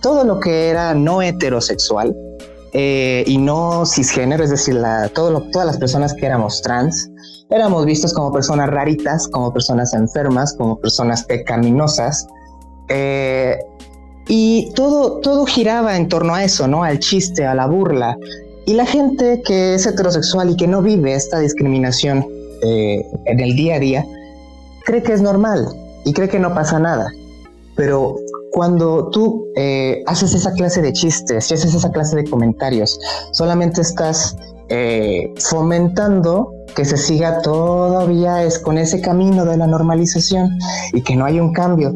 [0.00, 2.16] Todo lo que era no heterosexual
[2.72, 4.80] eh, y no cisgénero, es decir,
[5.14, 7.10] todo todas las personas que éramos trans,
[7.50, 12.26] éramos vistos como personas raritas, como personas enfermas, como personas pecaminosas.
[12.88, 13.58] Eh,
[14.28, 16.84] y todo, todo giraba en torno a eso, ¿no?
[16.84, 18.16] Al chiste, a la burla.
[18.66, 22.24] Y la gente que es heterosexual y que no vive esta discriminación
[22.62, 24.06] eh, en el día a día,
[24.84, 25.68] cree que es normal
[26.04, 27.10] y cree que no pasa nada.
[27.76, 28.16] Pero
[28.52, 32.98] cuando tú eh, haces esa clase de chistes y haces esa clase de comentarios,
[33.32, 34.36] solamente estás
[34.68, 40.50] eh, fomentando que se siga todavía es con ese camino de la normalización
[40.92, 41.92] y que no hay un cambio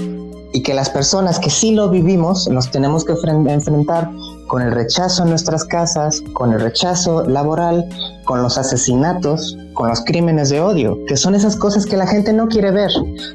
[0.52, 4.10] y que las personas que sí lo vivimos nos tenemos que enfrentar
[4.46, 7.88] con el rechazo en nuestras casas, con el rechazo laboral,
[8.24, 12.32] con los asesinatos, con los crímenes de odio, que son esas cosas que la gente
[12.32, 12.90] no quiere ver,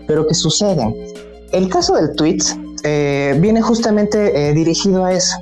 [0.07, 0.95] pero que suceden.
[1.51, 2.43] El caso del tweet
[2.83, 5.37] eh, viene justamente eh, dirigido a eso.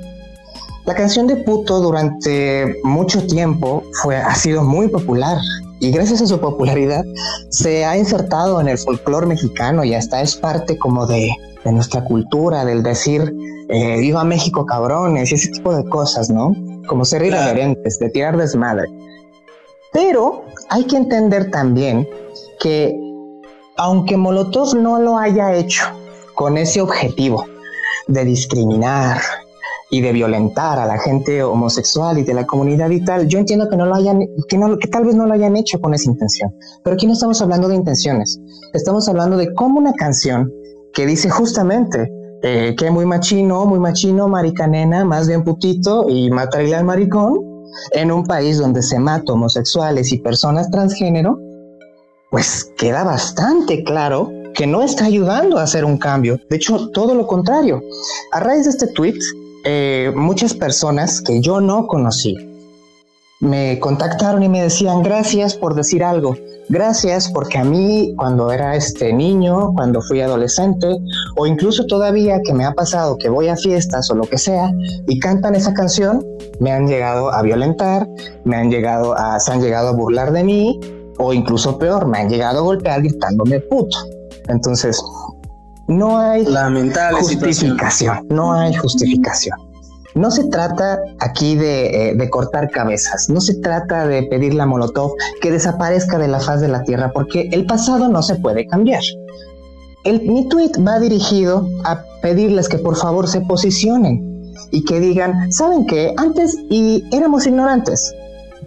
[0.86, 5.36] La canción de Puto durante mucho tiempo fue, ha sido muy popular
[5.80, 7.04] y gracias a su popularidad
[7.50, 11.30] se ha insertado en el folclore mexicano y hasta es parte como de,
[11.64, 13.34] de nuestra cultura, del decir
[13.68, 16.52] eh, viva México cabrones y ese tipo de cosas, ¿no?
[16.86, 18.88] Como ser irreverentes, de tirar desmadre.
[19.92, 22.08] Pero hay que entender también
[22.60, 22.94] que
[23.76, 25.84] aunque Molotov no lo haya hecho
[26.34, 27.44] con ese objetivo
[28.08, 29.20] de discriminar
[29.90, 33.68] y de violentar a la gente homosexual y de la comunidad y tal, yo entiendo
[33.68, 36.10] que no lo hayan, que, no, que tal vez no lo hayan hecho con esa
[36.10, 36.54] intención.
[36.84, 38.38] Pero aquí no estamos hablando de intenciones,
[38.74, 40.52] estamos hablando de cómo una canción
[40.92, 42.10] que dice justamente
[42.42, 47.40] eh, que muy machino, muy machino, maricanena, más bien putito y matarle al maricón,
[47.92, 51.38] en un país donde se mata homosexuales y personas transgénero,
[52.30, 56.38] pues queda bastante claro que no está ayudando a hacer un cambio.
[56.50, 57.80] De hecho, todo lo contrario.
[58.32, 59.18] A raíz de este tweet,
[59.64, 62.47] eh, muchas personas que yo no conocí
[63.40, 66.36] me contactaron y me decían gracias por decir algo.
[66.68, 70.88] Gracias porque a mí cuando era este niño, cuando fui adolescente
[71.36, 74.70] o incluso todavía que me ha pasado que voy a fiestas o lo que sea
[75.06, 76.26] y cantan esa canción,
[76.60, 78.08] me han llegado a violentar,
[78.44, 80.80] me han llegado a se han llegado a burlar de mí
[81.18, 83.96] o incluso peor, me han llegado a golpear gritándome puto.
[84.48, 85.00] Entonces,
[85.86, 86.44] no hay
[87.18, 89.67] justificación, no hay justificación.
[90.18, 95.12] No se trata aquí eh, de, cortar cabezas, no se trata de pedirle a Molotov
[95.40, 99.02] que desaparezca de la faz de la Tierra, porque el pasado no se puede cambiar.
[100.02, 105.52] El, mi tweet va dirigido a pedirles que por favor se posicionen y que digan,
[105.52, 106.14] ¿saben qué?
[106.16, 108.12] Antes y éramos ignorantes,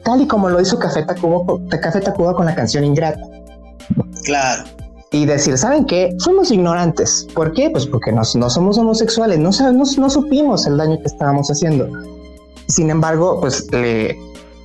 [0.03, 3.27] tal y como lo hizo Café Tacuba, Café Tacuba con la canción Ingrata.
[4.23, 4.80] Claro
[5.11, 6.15] y decir, ¿saben qué?
[6.19, 7.27] Fuimos ignorantes.
[7.33, 7.69] ¿Por qué?
[7.69, 11.89] Pues porque no, no somos homosexuales, no, no, supimos el daño que estábamos haciendo.
[12.67, 14.17] Sin embargo, pues le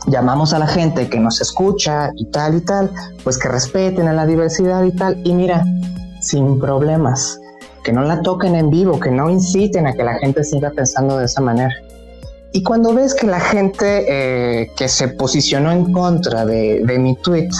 [0.07, 2.93] llamamos a la gente que nos escucha y tal y tal,
[3.25, 5.21] pues que respeten a la diversidad y tal.
[5.25, 5.65] Y mira,
[6.21, 7.41] sin problemas,
[7.83, 11.19] que no la toquen en vivo, que no inciten a que la gente siga pensando
[11.19, 11.75] de esa manera.
[12.53, 17.17] Y cuando ves que la gente eh, que se posicionó en contra de, de mi
[17.17, 17.51] tweet,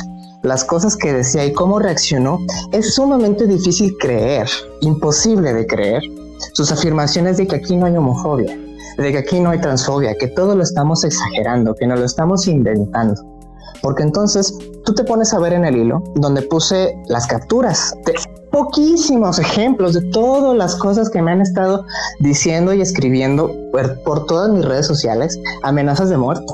[0.47, 2.39] las cosas que decía y cómo reaccionó,
[2.73, 4.49] es sumamente difícil creer,
[4.81, 6.03] imposible de creer,
[6.53, 8.57] sus afirmaciones de que aquí no hay homofobia,
[8.97, 12.47] de que aquí no hay transfobia, que todo lo estamos exagerando, que no lo estamos
[12.47, 13.21] inventando.
[13.83, 18.15] Porque entonces tú te pones a ver en el hilo donde puse las capturas de
[18.51, 21.85] poquísimos ejemplos de todas las cosas que me han estado
[22.21, 26.53] diciendo y escribiendo por, por todas mis redes sociales, amenazas de muerte.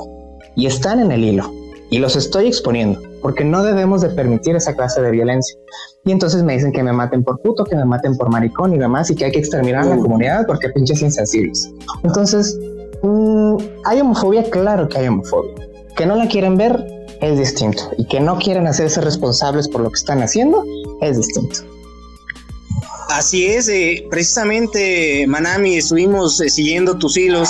[0.55, 1.49] Y están en el hilo.
[1.89, 5.57] Y los estoy exponiendo porque no debemos de permitir esa clase de violencia.
[6.05, 8.77] Y entonces me dicen que me maten por puto, que me maten por maricón y
[8.77, 10.01] demás, y que hay que exterminar a la mm.
[10.01, 11.71] comunidad porque pinches insensibles.
[12.03, 12.55] Entonces,
[13.01, 13.55] mm,
[13.85, 14.43] ¿hay homofobia?
[14.43, 15.55] Claro que hay homofobia.
[15.95, 16.85] Que no la quieren ver
[17.21, 17.81] es distinto.
[17.97, 20.63] Y que no quieren hacerse responsables por lo que están haciendo
[21.01, 21.72] es distinto.
[23.09, 27.49] Así es, eh, precisamente Manami, estuvimos eh, siguiendo tus hilos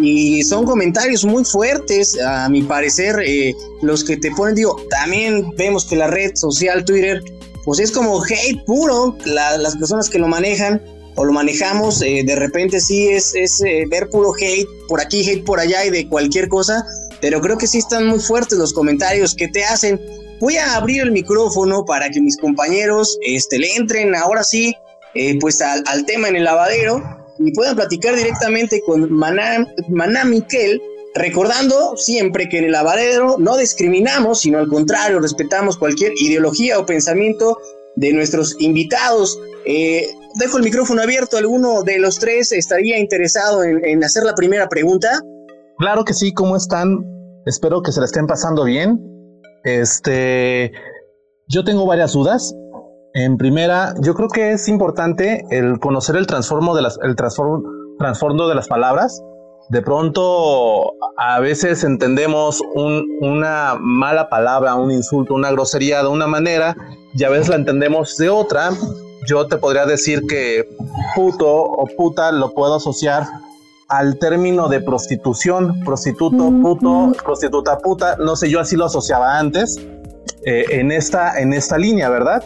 [0.00, 5.50] y son comentarios muy fuertes, a mi parecer, eh, los que te ponen, digo, también
[5.56, 7.22] vemos que la red social Twitter,
[7.64, 10.82] pues es como hate puro, las personas que lo manejan
[11.16, 13.60] o lo manejamos, de repente sí es, es
[13.90, 16.84] ver puro hate, por aquí, hate por allá y de cualquier cosa,
[17.20, 20.00] pero creo que sí están muy fuertes los comentarios que te hacen
[20.40, 24.74] voy a abrir el micrófono para que mis compañeros este, le entren ahora sí
[25.14, 27.02] eh, pues al, tema en el lavadero
[27.38, 30.80] y puedan platicar directamente con Maná, Maná Miquel,
[31.14, 36.86] Recordando siempre que en el lavadero no discriminamos, sino al contrario, respetamos cualquier ideología o
[36.86, 37.58] pensamiento
[37.96, 39.40] de nuestros invitados.
[39.66, 41.36] Eh, dejo el micrófono abierto.
[41.36, 45.20] ¿Alguno de los tres estaría interesado en, hacer la primera pregunta?
[45.78, 46.32] Claro que sí.
[46.32, 47.04] ¿Cómo están?
[47.44, 49.00] Espero que se la estén pasando bien.
[49.64, 50.72] Este,
[51.48, 52.54] yo tengo varias dudas.
[53.12, 58.48] En primera, yo creo que es importante el conocer el transformo de las, el transformo
[58.48, 59.20] de las palabras
[59.70, 66.76] de pronto a veces entendemos una mala palabra, un insulto, una grosería de una manera
[67.14, 68.70] y a veces la entendemos de otra.
[69.28, 70.68] Yo te podría decir que
[71.14, 73.22] puto o puta lo puedo asociar
[73.90, 78.16] al término de prostitución, prostituto, puto, prostituta, puta.
[78.16, 79.78] No sé, yo así lo asociaba antes
[80.46, 82.42] eh, en, esta, en esta línea, ¿verdad?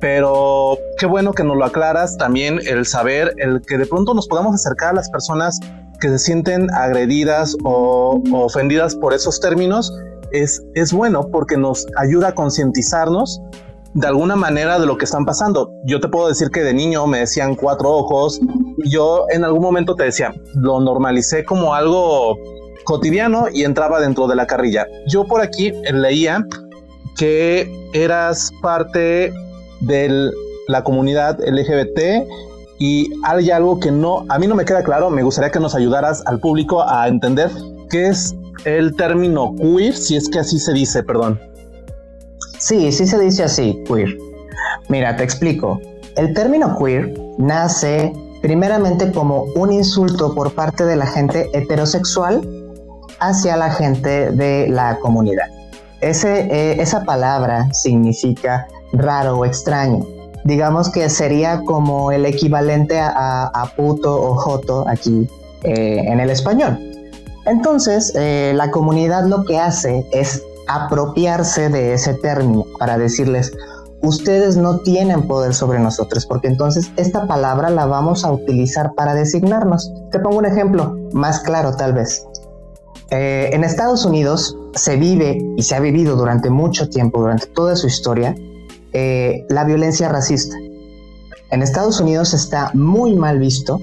[0.00, 4.26] Pero qué bueno que nos lo aclaras también el saber, el que de pronto nos
[4.26, 5.60] podamos acercar a las personas
[6.00, 9.92] que se sienten agredidas o, ofendidas por esos términos
[10.32, 13.40] es, es bueno porque nos ayuda a concientizarnos
[13.94, 15.72] de alguna manera de lo que están pasando.
[15.84, 18.40] Yo te puedo decir que de niño me decían cuatro ojos
[18.84, 22.36] yo en algún momento te decía, lo normalicé como algo
[22.84, 24.86] cotidiano y entraba dentro de la carrilla.
[25.06, 26.44] Yo por aquí leía
[27.16, 29.32] que eras parte
[29.80, 30.30] de
[30.68, 32.26] la comunidad LGBT
[32.78, 35.74] y hay algo que no, a mí no me queda claro, me gustaría que nos
[35.74, 37.50] ayudaras al público a entender
[37.90, 38.34] qué es
[38.64, 41.38] el término queer, si es que así se dice, perdón.
[42.60, 44.16] Sí, sí se dice así, queer.
[44.88, 45.80] Mira, te explico.
[46.16, 52.46] El término queer nace primeramente como un insulto por parte de la gente heterosexual
[53.18, 55.46] hacia la gente de la comunidad.
[56.00, 60.06] Eh, esa palabra significa raro o extraño
[60.44, 65.28] digamos que sería como el equivalente a, puto o joto aquí
[65.64, 66.78] eh, en el español.
[67.46, 73.52] Entonces, eh, la comunidad lo que hace es apropiarse de ese término para decirles,
[74.02, 79.14] ustedes no tienen poder sobre nosotros, porque entonces esta palabra la vamos a utilizar para
[79.14, 79.92] designarnos.
[80.12, 82.24] Te pongo un ejemplo más claro tal vez.
[83.10, 87.74] Eh, en Estados Unidos se vive y se ha vivido durante mucho tiempo, durante toda
[87.74, 88.36] su historia,
[88.92, 90.56] eh, la violencia racista.
[91.50, 93.80] En Estados Unidos está muy mal visto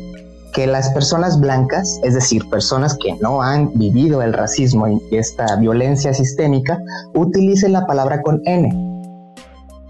[0.53, 5.55] que las personas blancas, es decir, personas que no han vivido el racismo y esta
[5.57, 6.79] violencia sistémica,
[7.13, 8.69] utilicen la palabra con N.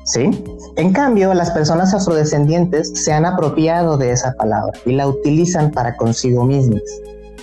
[0.05, 0.43] ¿Sí?
[0.77, 5.97] En cambio, las personas afrodescendientes se han apropiado de esa palabra y la utilizan para
[5.97, 6.81] consigo mismas.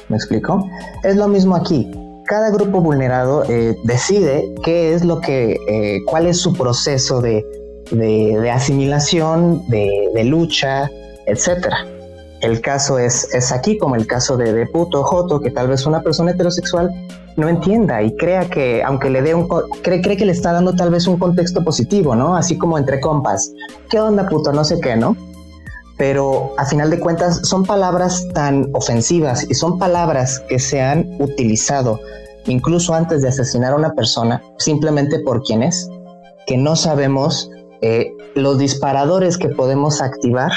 [0.08, 0.66] ¿Me explico?
[1.02, 1.90] Es lo mismo aquí.
[2.26, 7.44] Cada grupo vulnerado eh, decide qué es lo que, eh, cuál es su proceso de
[7.90, 10.90] de, asimilación, de, lucha,
[11.26, 11.86] etcétera.
[12.44, 15.86] El caso es, es aquí como el caso de, de puto joto, que tal vez
[15.86, 16.90] una persona heterosexual
[17.36, 19.48] no entienda y crea que, aunque le dé un,
[19.82, 22.36] cree, cree que le está dando tal vez un contexto positivo, ¿no?
[22.36, 23.50] Así como entre compas.
[23.88, 24.52] ¿Qué onda, puto?
[24.52, 25.16] No sé qué, ¿no?
[25.96, 31.16] Pero a final de cuentas son palabras tan ofensivas y son palabras que se han
[31.20, 31.98] utilizado
[32.46, 35.88] incluso antes de asesinar a una persona simplemente por quién es,
[36.46, 40.52] que no sabemos eh, los disparadores que podemos activar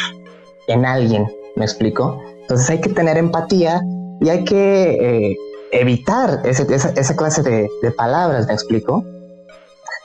[0.67, 1.27] en alguien,
[1.57, 2.21] ¿me explico?
[2.41, 3.81] Entonces hay que tener empatía
[4.21, 5.37] y hay que eh,
[5.71, 9.03] evitar esa, clase de, palabras, ¿me explico?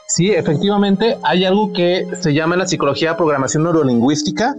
[0.07, 4.53] Sí, efectivamente, hay algo que se llama en la psicología programación neurolingüística,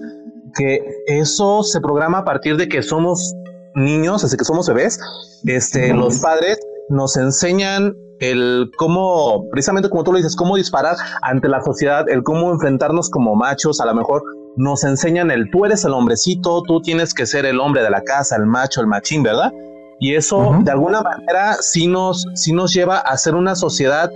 [0.57, 3.35] que eso se programa a partir de que somos
[3.75, 4.99] niños, así que somos bebés,
[5.45, 11.49] este, los padres nos enseñan el cómo, precisamente como tú lo dices, cómo disparar ante
[11.49, 14.23] la sociedad, el cómo enfrentarnos como machos, a lo mejor
[14.57, 18.03] nos enseñan el tú eres el hombrecito, tú tienes que ser el hombre de la
[18.03, 19.53] casa, el macho, el machín, ¿verdad?
[19.99, 24.11] Y eso de alguna manera sí nos, sí nos lleva a ser una sociedad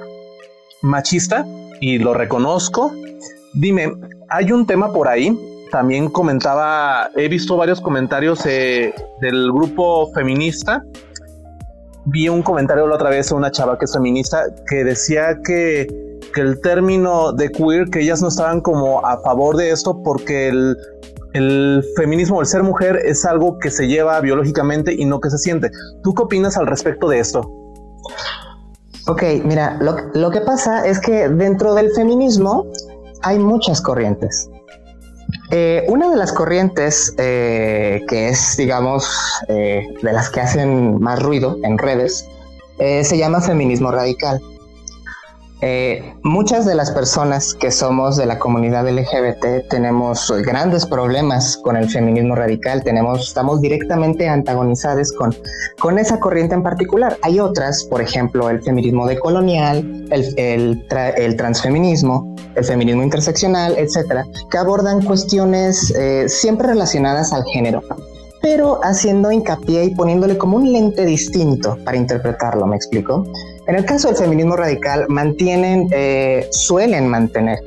[0.83, 1.47] machista
[1.81, 2.93] y lo reconozco.
[3.55, 3.93] Dime,
[4.29, 5.37] hay un tema por ahí,
[5.71, 10.83] también comentaba, he visto varios comentarios eh, del grupo feminista
[12.11, 15.87] vi un comentario la otra vez a una chava que es feminista que decía que,
[16.39, 21.85] el término de queer, que ellas no estaban como a favor de esto porque el,
[21.97, 25.71] feminismo, el ser mujer es algo que se lleva biológicamente y no que se siente.
[26.03, 27.41] ¿Tú qué opinas al respecto de esto?
[29.07, 32.67] Ok, mira, lo, lo que pasa es que dentro del feminismo
[33.23, 34.51] hay muchas corrientes.
[35.51, 39.09] Eh, una de las corrientes eh, que es, digamos,
[39.49, 42.29] eh, de las que hacen más ruido en redes,
[42.79, 44.41] se llama feminismo radical.
[45.61, 51.77] Eh, muchas de las personas que somos de la comunidad LGBT tenemos grandes problemas con
[51.77, 55.35] el feminismo radical, tenemos, estamos directamente antagonizados con,
[55.81, 57.17] con esa corriente en particular.
[57.23, 59.79] Hay otras, por ejemplo, el feminismo decolonial,
[60.11, 60.87] el, el,
[61.17, 67.83] el transfeminismo, el feminismo interseccional, etcétera, que abordan cuestiones eh, siempre relacionadas al género
[68.41, 73.27] pero haciendo hincapié y poniéndole como un lente distinto para interpretarlo, ¿me explico?
[73.69, 77.59] En el caso del feminismo radical, mantienen, eh, suelen mantener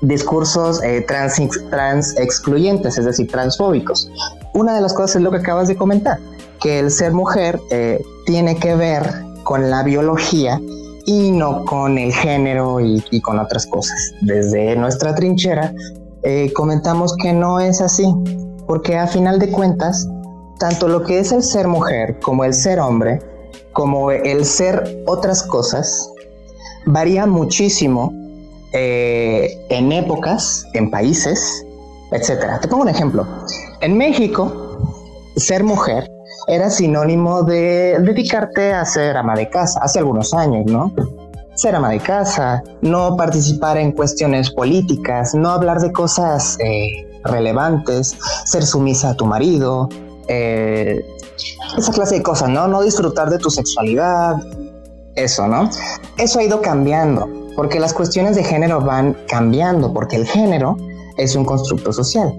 [0.00, 4.10] discursos eh, trans, excluyentes, es decir, transfóbicos.
[4.54, 6.18] Una de las cosas es lo que acabas de comentar,
[6.62, 9.02] que el ser mujer eh, tiene que ver
[9.44, 10.62] con la biología
[11.04, 14.14] y no con el género y, y con otras cosas.
[14.22, 15.74] Desde nuestra trinchera
[16.54, 18.06] comentamos que no es así,
[18.66, 20.08] porque a final de cuentas,
[20.58, 23.20] tanto lo que es el ser mujer como el ser hombre
[23.72, 26.12] como el ser otras cosas,
[26.86, 28.12] varía muchísimo
[28.72, 31.64] eh, en épocas, en países,
[32.12, 32.60] etc.
[32.60, 33.26] Te pongo un ejemplo.
[33.80, 34.78] En México,
[35.36, 36.10] ser mujer
[36.48, 40.92] era sinónimo de dedicarte a ser ama de casa, hace algunos años, ¿no?
[41.54, 48.16] Ser ama de casa, no participar en cuestiones políticas, no hablar de cosas eh, relevantes,
[48.44, 49.88] ser sumisa a tu marido,
[50.28, 51.04] eh,
[51.76, 52.68] esa clase de cosas, ¿no?
[52.68, 54.36] No disfrutar de tu sexualidad,
[55.14, 55.68] eso, ¿no?
[56.16, 60.76] Eso ha ido cambiando, porque las cuestiones de género van cambiando, porque el género
[61.16, 62.32] es un constructo social.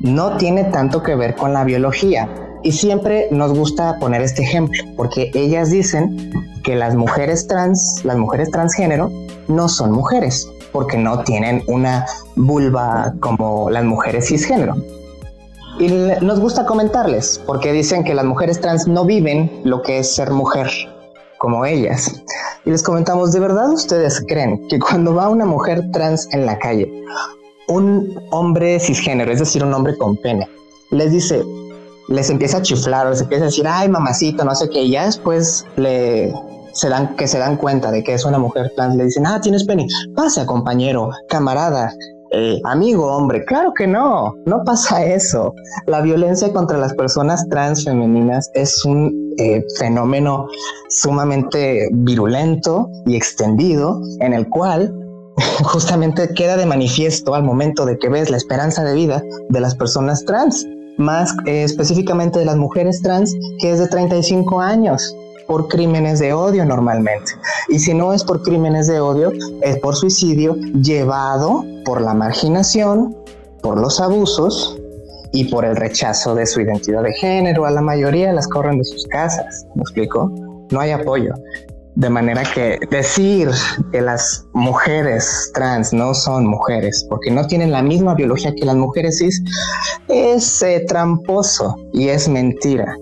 [0.00, 2.28] No tiene tanto que ver con la biología.
[2.62, 6.32] Y siempre nos gusta poner este ejemplo, porque ellas dicen
[6.62, 9.10] que las mujeres trans, las mujeres transgénero,
[9.48, 12.06] no son mujeres, porque no tienen una
[12.36, 14.76] vulva como las mujeres cisgénero.
[15.78, 20.14] Y nos gusta comentarles, porque dicen que las mujeres trans no viven lo que es
[20.14, 20.70] ser mujer
[21.38, 22.22] como ellas.
[22.64, 26.58] Y les comentamos, ¿de verdad ustedes creen que cuando va una mujer trans en la
[26.58, 26.90] calle,
[27.68, 30.48] un hombre cisgénero, es decir, un hombre con pene,
[30.90, 31.42] les dice,
[32.08, 35.06] les empieza a chiflar les empieza a decir, ay, mamacito, no sé qué, y ya
[35.06, 36.32] después le
[36.72, 39.40] se dan, que se dan cuenta de que es una mujer trans, le dicen, ah,
[39.40, 41.92] tienes pene, pasa compañero, camarada,
[42.30, 45.54] eh, amigo hombre, claro que no, no pasa eso.
[45.86, 50.46] La violencia contra las personas trans femeninas es un eh, fenómeno
[50.88, 54.92] sumamente virulento y extendido en el cual
[55.64, 59.74] justamente queda de manifiesto al momento de que ves la esperanza de vida de las
[59.74, 60.66] personas trans,
[60.98, 65.14] más eh, específicamente de las mujeres trans, que es de 35 años
[65.46, 67.32] por crímenes de odio normalmente.
[67.68, 69.32] Y si no es por crímenes de odio,
[69.62, 73.16] es por suicidio llevado por la marginación,
[73.62, 74.78] por los abusos
[75.32, 77.66] y por el rechazo de su identidad de género.
[77.66, 79.66] A la mayoría las corren de sus casas.
[79.74, 80.30] ¿Me explico?
[80.70, 81.34] No hay apoyo.
[81.96, 83.50] De manera que decir
[83.92, 88.74] que las mujeres trans no son mujeres porque no tienen la misma biología que las
[88.74, 89.40] mujeres cis
[90.08, 92.96] es eh, tramposo y es mentira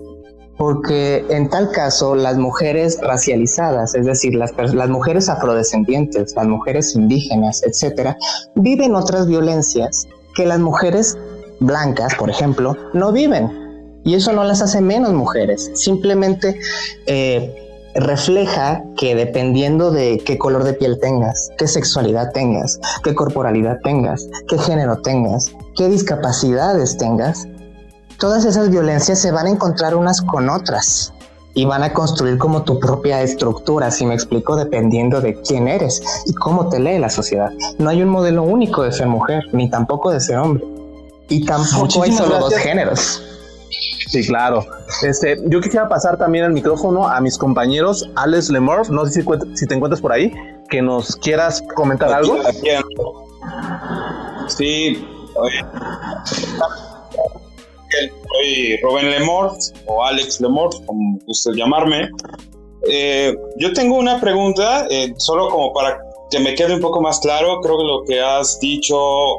[0.57, 6.95] porque en tal caso las mujeres racializadas, es decir, las, las mujeres afrodescendientes, las mujeres
[6.95, 8.17] indígenas, etcétera,
[8.55, 11.17] viven otras violencias que las mujeres
[11.59, 13.61] blancas, por ejemplo, no viven.
[14.03, 16.59] Y eso no las hace menos mujeres, simplemente
[17.05, 17.63] eh,
[17.95, 24.27] refleja que dependiendo de qué color de piel tengas, qué sexualidad tengas, qué corporalidad tengas,
[24.47, 27.47] qué género tengas, qué discapacidades tengas,
[28.23, 31.13] todas esas violencias se van a encontrar unas con otras
[31.55, 36.01] y van a construir como tu propia estructura, si me explico, dependiendo de quién eres
[36.25, 37.51] y cómo te lee la sociedad.
[37.79, 40.63] No hay un modelo único de ser mujer, ni tampoco de ser hombre.
[41.27, 43.21] Y tampoco hay solo dos géneros.
[44.07, 44.65] Sí, claro.
[45.01, 49.27] Este, yo quisiera pasar también el micrófono a mis compañeros, Alex Lemorf, no sé si,
[49.55, 50.31] si te encuentras por ahí,
[50.69, 52.37] que nos quieras comentar algo.
[54.47, 55.05] sí,
[58.31, 62.09] soy Rubén Lemort o Alex Lemort, como guste llamarme.
[62.89, 67.19] Eh, yo tengo una pregunta, eh, solo como para que me quede un poco más
[67.19, 67.61] claro.
[67.61, 68.97] Creo que lo que has dicho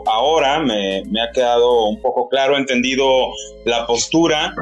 [0.08, 3.06] ahora me, me ha quedado un poco claro, entendido
[3.64, 4.54] la postura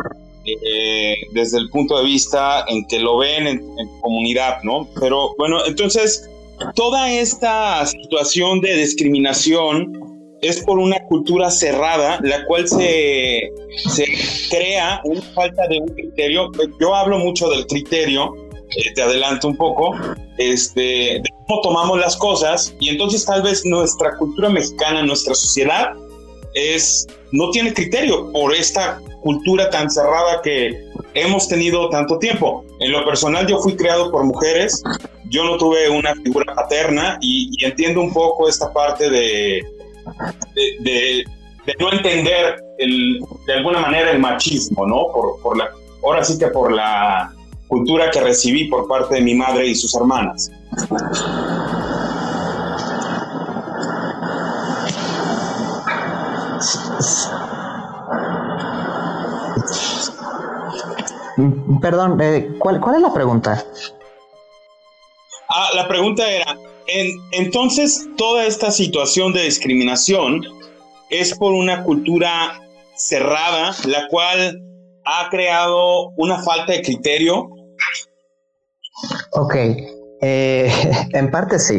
[0.45, 4.89] eh, desde el punto de vista en que lo ven en, en comunidad, ¿no?
[5.01, 6.29] Pero bueno, entonces,
[6.75, 10.12] toda esta situación de discriminación
[10.43, 13.53] es por una cultura cerrada, la cual se,
[13.95, 14.05] se
[14.51, 16.51] crea una falta de un criterio.
[16.81, 18.35] Yo hablo mucho del criterio,
[18.77, 19.95] eh, te adelanto un poco,
[20.39, 25.93] este, de cómo tomamos las cosas, y entonces tal vez nuestra cultura mexicana, nuestra sociedad,
[26.55, 32.65] es, no tiene criterio por esta cultura tan cerrada que hemos tenido tanto tiempo.
[32.81, 34.83] En lo personal, yo fui creado por mujeres,
[35.31, 39.63] yo no tuve una figura paterna y, entiendo un poco esta parte de,
[40.81, 41.25] de,
[41.79, 45.07] no entender de alguna manera el machismo, ¿no?
[45.13, 45.71] Por, por la,
[46.03, 47.33] ahora sí que por la
[47.69, 50.51] cultura que recibí por parte de mi madre y sus hermanas.
[61.81, 63.65] Perdón, eh, ¿cuál, ¿cuál, es la pregunta?
[65.49, 66.57] Ah, la pregunta era,
[66.87, 70.43] entonces toda esta situación de discriminación
[71.11, 72.61] es por una cultura
[72.97, 74.63] cerrada, la cual
[75.05, 77.49] ha creado una falta de criterio.
[79.33, 79.55] Ok,
[80.21, 80.71] eh,
[81.13, 81.77] en parte sí,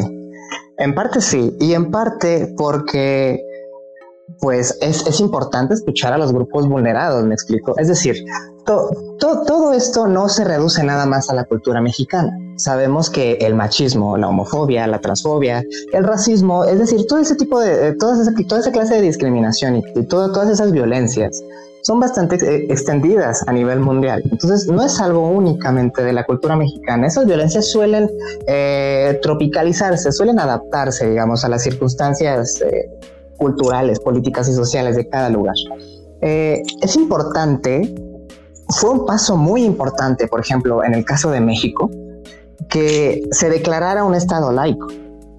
[0.78, 3.38] en parte sí, y en parte porque
[4.40, 7.76] pues es, importante escuchar a los grupos vulnerados, me explico.
[7.78, 8.16] Es decir,
[8.64, 12.36] todo esto no se reduce nada más a la cultura mexicana.
[12.56, 17.58] Sabemos que el machismo, la homofobia, la transfobia, el racismo, es decir, todo ese tipo
[17.60, 21.42] de, toda, esa, toda clase de discriminación y, todas esas violencias
[21.82, 24.22] son bastante eh, extendidas a nivel mundial.
[24.30, 27.06] Entonces, no es algo únicamente de la cultura mexicana.
[27.06, 28.10] Esas violencias suelen
[28.46, 32.88] eh, tropicalizarse, suelen adaptarse, digamos, a las circunstancias eh,
[33.44, 35.54] culturales, políticas y sociales de cada lugar.
[36.20, 37.94] es importante
[38.68, 41.90] fue un paso muy importante, por ejemplo, en el caso de México,
[42.68, 44.88] que se declarara un Estado laico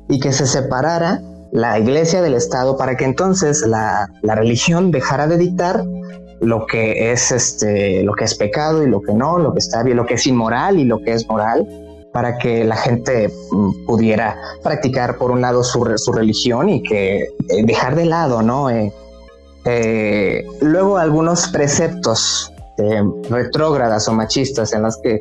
[0.07, 5.37] y que se separara la iglesia del Estado para que entonces la, religión dejara de
[5.37, 5.83] dictar
[6.41, 9.81] lo que es este lo que es pecado y lo que no, lo que está
[9.81, 11.65] bien, lo que es inmoral y lo que es moral,
[12.15, 17.27] para que la gente mm, pudiera practicar por un lado su, religión y que eh,
[17.65, 18.69] dejar de lado, ¿no?
[18.69, 18.93] Eh,
[19.65, 22.53] eh, luego algunos preceptos
[23.29, 25.19] retrógradas o machistas en las que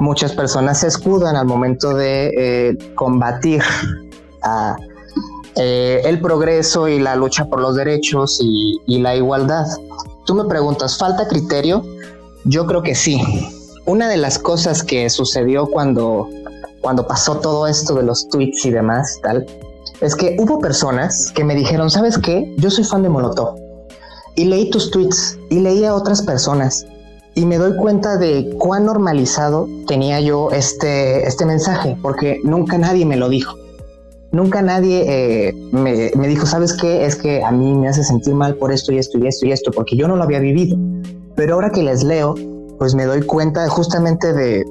[0.00, 3.62] muchas personas se escudan al momento de combatir
[5.54, 9.66] el progreso y la lucha por los derechos y, la igualdad.
[10.26, 11.84] Tú me preguntas, ¿falta criterio?
[12.44, 13.20] Yo creo que sí.
[13.86, 16.28] Una de las cosas que sucedió cuando,
[16.80, 19.46] cuando pasó todo esto de los tweets y demás, tal,
[20.00, 22.54] es que hubo personas que me dijeron, ¿sabes qué?
[22.56, 23.56] Yo soy fan de Molotov.
[24.36, 26.86] Y leí tus tweets y leí a otras personas
[27.34, 33.04] y me doy cuenta de cuán normalizado tenía yo este, este mensaje, porque nunca nadie
[33.04, 33.56] me lo dijo.
[34.32, 37.04] Nunca nadie eh, me, me, dijo, ¿sabes qué?
[37.04, 39.52] Es que a mí me hace sentir mal por esto y esto y esto y
[39.52, 40.76] esto, porque yo no lo había vivido.
[41.36, 42.34] Pero ahora que les leo,
[42.78, 44.64] pues me doy cuenta justamente de,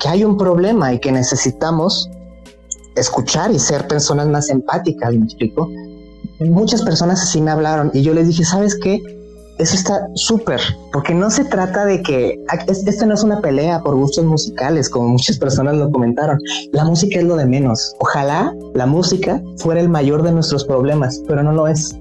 [0.00, 2.10] que hay un problema y que necesitamos
[2.94, 5.68] escuchar y ser personas más empáticas, ¿me explico?
[6.40, 9.00] Muchas personas así me hablaron y yo les dije, ¿sabes qué?
[9.58, 10.60] eso está súper,
[10.92, 12.38] porque no se trata de que
[12.68, 16.38] esta no es una pelea por gustos musicales, como muchas personas lo comentaron.
[16.72, 17.94] La música es lo de menos.
[17.98, 21.96] Ojalá la música fuera el mayor de nuestros problemas, pero no lo es.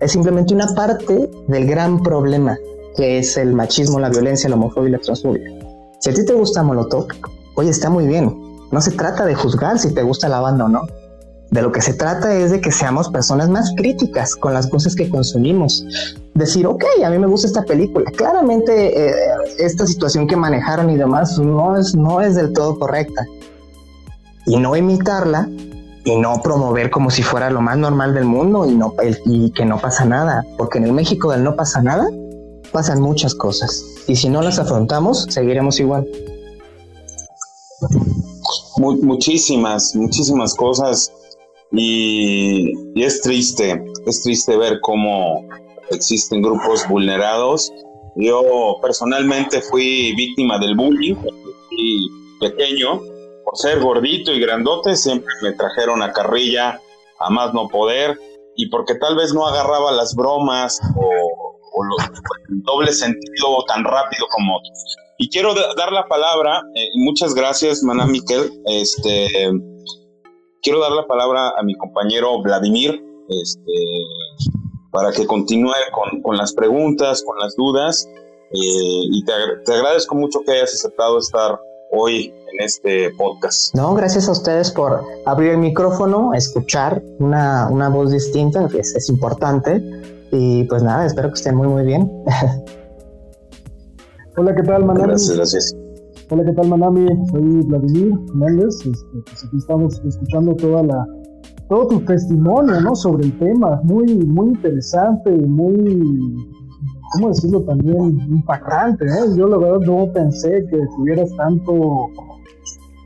[0.00, 2.56] Es simplemente una parte del gran problema
[2.96, 5.50] que es el machismo, la violencia, la homofobia y la transfobia.
[6.00, 7.08] Si a ti te gusta Molotov,
[7.56, 8.34] oye, está muy bien.
[8.72, 10.82] No se trata de juzgar si te gusta la banda o no.
[11.50, 14.94] De lo que se trata es de que seamos personas más críticas con las cosas
[14.94, 15.84] que consumimos.
[16.34, 18.08] Decir, ok, a mí me gusta esta película.
[18.12, 19.12] Claramente eh,
[19.58, 23.26] esta situación que manejaron y demás no es, no es del todo correcta.
[24.46, 25.48] Y no imitarla
[26.04, 28.78] y no promover como si fuera lo más normal del mundo y,
[29.26, 30.44] y que no pasa nada.
[30.56, 32.06] Porque en el México del no pasa nada,
[32.72, 33.84] pasan muchas cosas.
[34.06, 36.06] Y si no las afrontamos, seguiremos igual.
[38.76, 41.12] muchísimas, muchísimas cosas
[41.72, 45.46] y, es triste, es triste ver cómo
[45.90, 47.72] existen grupos vulnerados.
[48.16, 51.16] Yo personalmente fui víctima del bullying
[51.70, 52.08] y
[52.40, 53.00] pequeño,
[53.44, 56.80] por ser gordito y grandote, siempre me trajeron a carrilla
[57.18, 58.18] a más no poder
[58.56, 61.49] y porque tal vez no agarraba las bromas o,
[62.48, 64.96] el doble sentido tan rápido como otros.
[65.18, 69.28] Y quiero dar la palabra, eh, muchas gracias, Maná Miquel, este,
[70.62, 73.72] quiero dar la palabra a mi compañero Vladimir este,
[74.90, 75.72] para que continúe
[76.22, 78.08] con, las preguntas, con las dudas.
[78.52, 79.32] Eh, y te,
[79.72, 81.58] agradezco mucho que hayas aceptado estar
[81.92, 83.74] hoy en este podcast.
[83.74, 89.80] No, gracias a ustedes por abrir el micrófono, escuchar una, voz distinta, que es, importante.
[90.32, 92.10] Y pues nada, espero que estén muy, muy bien.
[94.36, 95.08] Hola, ¿qué tal, Manuel?
[95.08, 95.76] Gracias, gracias.
[96.30, 97.08] Hola, ¿qué tal, Manami?
[97.30, 98.76] Soy Vladimir Méndez.
[98.86, 101.04] Este, pues aquí estamos escuchando toda la,
[101.68, 102.94] todo tu testimonio, ¿no?
[102.94, 103.80] Sobre el tema.
[103.82, 106.36] Muy, muy interesante, muy,
[107.12, 107.62] ¿cómo decirlo?
[107.62, 109.34] También impactante, ¿eh?
[109.36, 112.06] Yo la verdad no pensé que tuvieras tanto,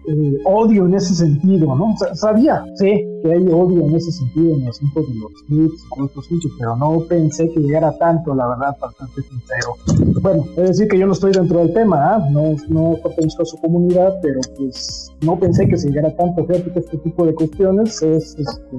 [0.07, 1.95] eh, odio en ese sentido, ¿no?
[2.15, 6.29] sabía, que hay odio en ese sentido en el asunto de los clips y otros
[6.59, 10.21] pero no pensé que llegara tanto, la verdad, bastante sincero.
[10.21, 12.29] Bueno, es decir que yo no estoy dentro del tema, ¿ah?
[12.31, 16.45] no, no pertenezco a su comunidad, pero pues no pensé que se llegara tanto.
[16.47, 18.77] Fíjate que este tipo de cuestiones es este,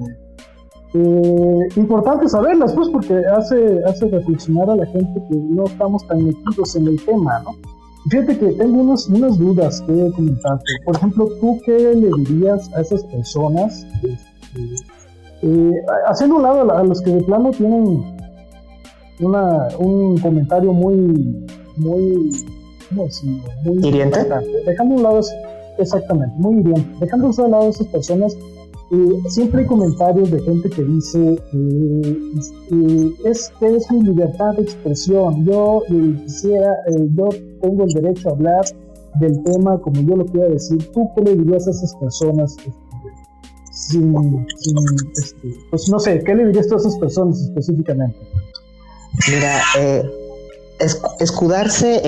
[0.94, 6.24] eh, importante saberlas, pues, porque hace, hace reflexionar a la gente que no estamos tan
[6.24, 7.75] metidos en el tema, ¿no?
[8.10, 10.66] Fíjate que tengo unas, unas dudas que comentarte.
[10.86, 13.86] Por ejemplo, ¿tú qué le dirías a esas personas?
[14.04, 14.86] Este,
[15.42, 15.72] eh,
[16.08, 18.04] haciendo un lado a los que de plano tienen
[19.20, 21.46] una, un comentario muy,
[21.78, 22.32] muy,
[22.90, 23.44] ¿cómo decirlo?
[23.64, 24.20] Muy ¿Hiriente?
[24.66, 25.22] Dejando un lado,
[25.80, 26.88] exactamente, muy hiriente.
[27.00, 28.38] Dejando a un lado a esas personas
[29.30, 35.44] siempre hay comentarios de gente que dice eh, es que es mi libertad de expresión
[35.46, 37.30] yo eh, quisiera eh, yo
[37.66, 38.66] tengo el derecho a hablar
[39.16, 42.74] del tema como yo lo quiera decir tú qué le dirías a esas personas este,
[43.72, 44.46] sin,
[45.18, 48.18] este, pues no sé qué le dirías a esas personas específicamente
[49.30, 49.62] mira
[51.20, 52.02] escudarse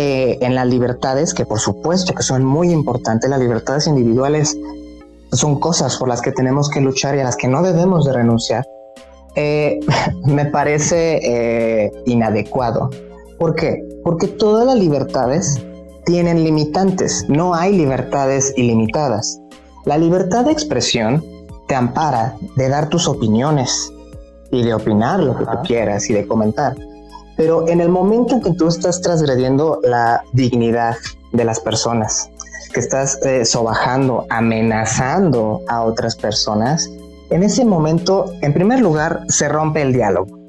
[0.43, 4.57] en las libertades que por supuesto que son muy importantes las libertades individuales
[5.31, 8.13] son cosas por las que tenemos que luchar y a las que no debemos de
[8.13, 8.65] renunciar,
[9.35, 9.79] eh,
[10.25, 12.89] me parece eh, inadecuado.
[13.37, 13.86] ¿Por qué?
[14.07, 15.61] Porque todas las libertades
[16.05, 19.41] tienen limitantes, no hay libertades ilimitadas.
[19.83, 21.21] La libertad de expresión
[21.67, 23.91] te ampara de dar tus opiniones
[24.49, 26.73] y de opinar lo que tú quieras y de comentar.
[27.35, 30.95] Pero en el momento en que tú estás transgrediendo la dignidad
[31.33, 32.29] de las personas,
[32.73, 36.89] que estás eh, sobajando, amenazando a otras personas,
[37.29, 40.39] en ese momento, en primer lugar, se rompe el diálogo.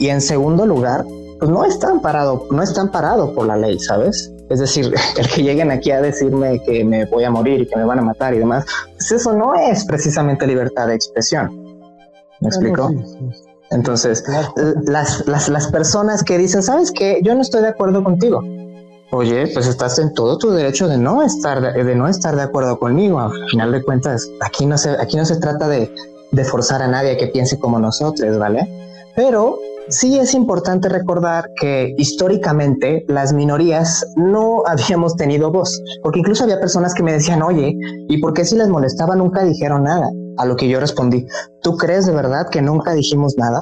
[0.00, 1.04] Y en segundo lugar,
[1.40, 4.32] pues no están parado, no están parados por la ley, ¿sabes?
[4.48, 7.76] Es decir, el que lleguen aquí a decirme que me voy a morir y que
[7.76, 11.50] me van a matar y demás, pues eso no es precisamente libertad de expresión.
[12.40, 12.90] ¿Me explico?
[13.70, 14.24] Entonces,
[14.86, 17.20] las, las, las personas que dicen, ¿sabes qué?
[17.22, 18.42] Yo no estoy de acuerdo contigo
[19.12, 22.78] Oye, pues estás en todo tu derecho de no estar de, no estar de acuerdo
[22.78, 23.18] conmigo.
[23.18, 25.92] Al final de cuentas, aquí no se aquí no se trata de,
[26.30, 28.68] de forzar a nadie a que piense como nosotros, ¿vale?
[29.16, 29.58] Pero
[29.88, 36.60] sí es importante recordar que históricamente las minorías no habíamos tenido voz, porque incluso había
[36.60, 37.74] personas que me decían, oye,
[38.08, 40.08] ¿y por qué si les molestaba nunca dijeron nada?
[40.38, 41.26] A lo que yo respondí,
[41.62, 43.60] ¿tú crees de verdad que nunca dijimos nada?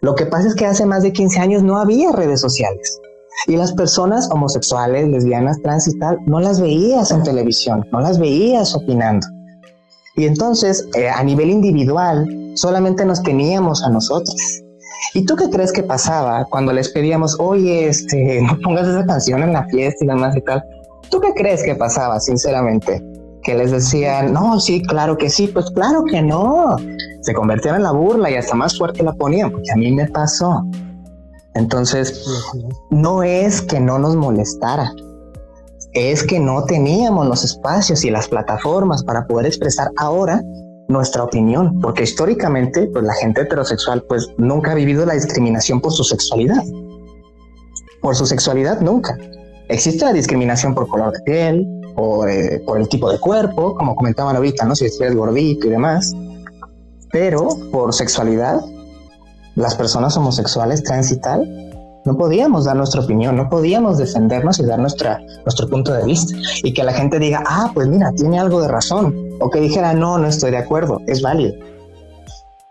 [0.00, 3.00] Lo que pasa es que hace más de 15 años no había redes sociales.
[3.46, 8.18] Y las personas homosexuales, lesbianas, trans y tal, no las veías en televisión, no las
[8.18, 9.26] veías opinando.
[10.16, 14.34] Y entonces, eh, a nivel individual, solamente nos teníamos a nosotros.
[15.14, 19.42] ¿Y tú qué crees que pasaba cuando les pedíamos, oye, este, no pongas esa canción
[19.42, 20.64] en la fiesta y demás y tal?
[21.10, 23.02] ¿Tú qué crees que pasaba, sinceramente?
[23.42, 26.76] Que les decían, no, sí, claro que sí, pues claro que no.
[27.20, 30.08] Se convertían en la burla y hasta más fuerte la ponían, porque a mí me
[30.08, 30.64] pasó.
[31.54, 32.24] Entonces,
[32.90, 34.92] no es que no nos molestara,
[35.92, 40.42] es que no teníamos los espacios y las plataformas para poder expresar ahora
[40.88, 45.92] nuestra opinión, porque históricamente, pues la gente heterosexual, pues nunca ha vivido la discriminación por
[45.92, 46.62] su sexualidad.
[48.00, 49.16] Por su sexualidad, nunca.
[49.68, 51.66] Existe la discriminación por color de piel
[51.96, 54.76] o eh, por el tipo de cuerpo, como comentaban ahorita, ¿no?
[54.76, 56.12] Si eres gordito y demás.
[57.10, 58.60] Pero por sexualidad,
[59.54, 61.64] las personas homosexuales, trans y tal,
[62.04, 66.36] no podíamos dar nuestra opinión, no podíamos defendernos y dar nuestra, nuestro punto de vista.
[66.62, 69.23] Y que la gente diga, ah, pues mira, tiene algo de razón.
[69.40, 71.54] O que dijera, no, no estoy de acuerdo, es válido.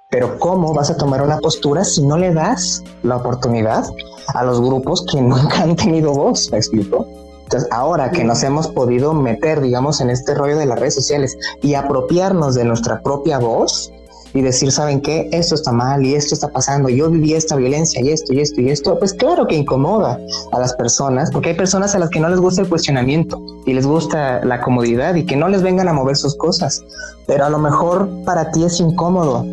[0.09, 3.84] Pero ¿cómo vas a tomar una postura si no le das la oportunidad
[4.28, 6.51] a los grupos que nunca han tenido voz?
[6.51, 7.07] ¿Me explico?
[7.43, 11.38] Entonces, ahora que nos hemos podido meter, digamos, en este rollo de las redes sociales
[11.61, 13.91] y apropiarnos de nuestra propia voz,
[14.34, 15.30] y decir, ¿saben qué?
[15.32, 18.62] Esto está mal y esto está pasando, yo viví esta violencia y esto y esto
[18.62, 20.20] y esto, pues claro que incomoda
[20.52, 23.74] a las personas, porque hay personas a las que no les gusta el cuestionamiento y
[23.74, 26.82] les gusta la comodidad y que no les vengan a mover sus cosas,
[27.28, 29.46] pero a lo mejor para ti es incómodo.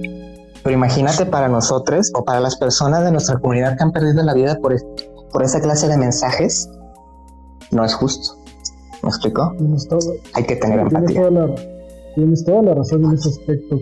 [0.63, 4.35] Pero imagínate para nosotros o para las personas de nuestra comunidad que han perdido la
[4.35, 4.77] vida por,
[5.33, 6.69] por esa clase de mensajes,
[7.71, 8.37] no es justo.
[9.03, 9.55] ¿Me explico?
[10.35, 11.23] Hay que tener empatía.
[12.15, 13.79] tienes toda la razón en ese aspecto.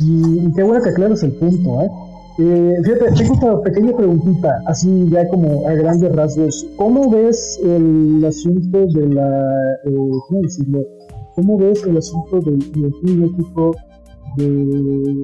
[0.00, 1.90] Y, qué bueno que aclaras el punto, ¿eh?
[2.38, 2.76] ¿eh?
[2.84, 6.66] fíjate, tengo esta pequeña preguntita, así ya como a grandes rasgos.
[6.76, 10.80] ¿Cómo ves el asunto de la, eh, ¿cómo decirlo?
[11.34, 13.74] ¿Cómo ves el asunto del de México?
[14.36, 15.22] De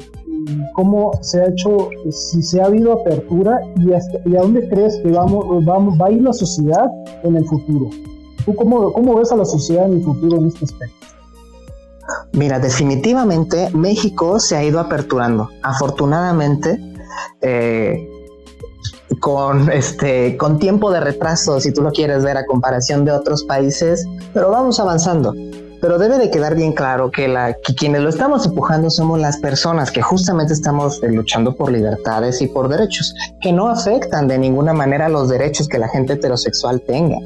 [0.75, 4.97] cómo se ha hecho, si se ha habido apertura y, hasta, y a dónde crees
[4.99, 6.87] que vamos, vamos, va a ir la sociedad
[7.23, 7.91] en el futuro.
[8.45, 11.14] ¿Tú cómo, cómo ves a la sociedad en el futuro en este aspecto?
[12.33, 15.51] Mira, definitivamente México se ha ido aperturando.
[15.63, 16.79] Afortunadamente,
[17.41, 18.09] eh,
[19.21, 23.45] con este con tiempo de retraso, si tú lo quieres ver a comparación de otros
[23.45, 25.33] países, pero vamos avanzando.
[25.81, 29.37] Pero debe de quedar bien claro que, la, que quienes lo estamos empujando somos las
[29.37, 34.73] personas que justamente estamos luchando por libertades y por derechos, que no afectan de ninguna
[34.73, 37.19] manera los derechos que la gente heterosexual tenga.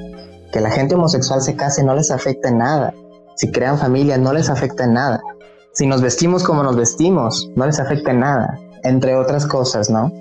[0.53, 2.93] Que la gente homosexual se case no les afecta en nada
[3.39, 5.21] si crean familia, no les afecta en nada.
[5.73, 10.13] Si nos vestimos como nos vestimos, no les afecta en nada, entre otras cosas, ¿no?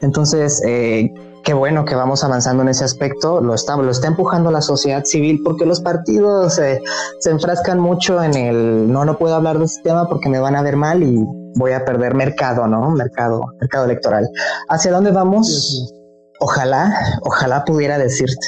[0.00, 4.52] Entonces, eh, qué bueno que vamos avanzando en ese aspecto, lo está, lo está empujando
[4.52, 6.80] la sociedad civil, porque los partidos eh,
[7.18, 10.54] se enfrascan mucho en el, no, no puedo hablar de este tema porque me van
[10.54, 11.24] a ver mal y
[11.56, 12.88] voy a perder mercado, ¿no?
[12.90, 14.28] Mercado, mercado electoral.
[14.68, 15.92] ¿Hacia dónde vamos?
[16.38, 18.46] Ojalá, ojalá pudiera decirte.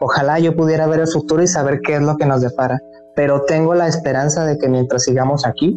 [0.00, 2.80] Ojalá yo pudiera ver el futuro y saber qué es lo que nos depara
[3.14, 5.68] pero tengo la esperanza de que mientras sigamos aquí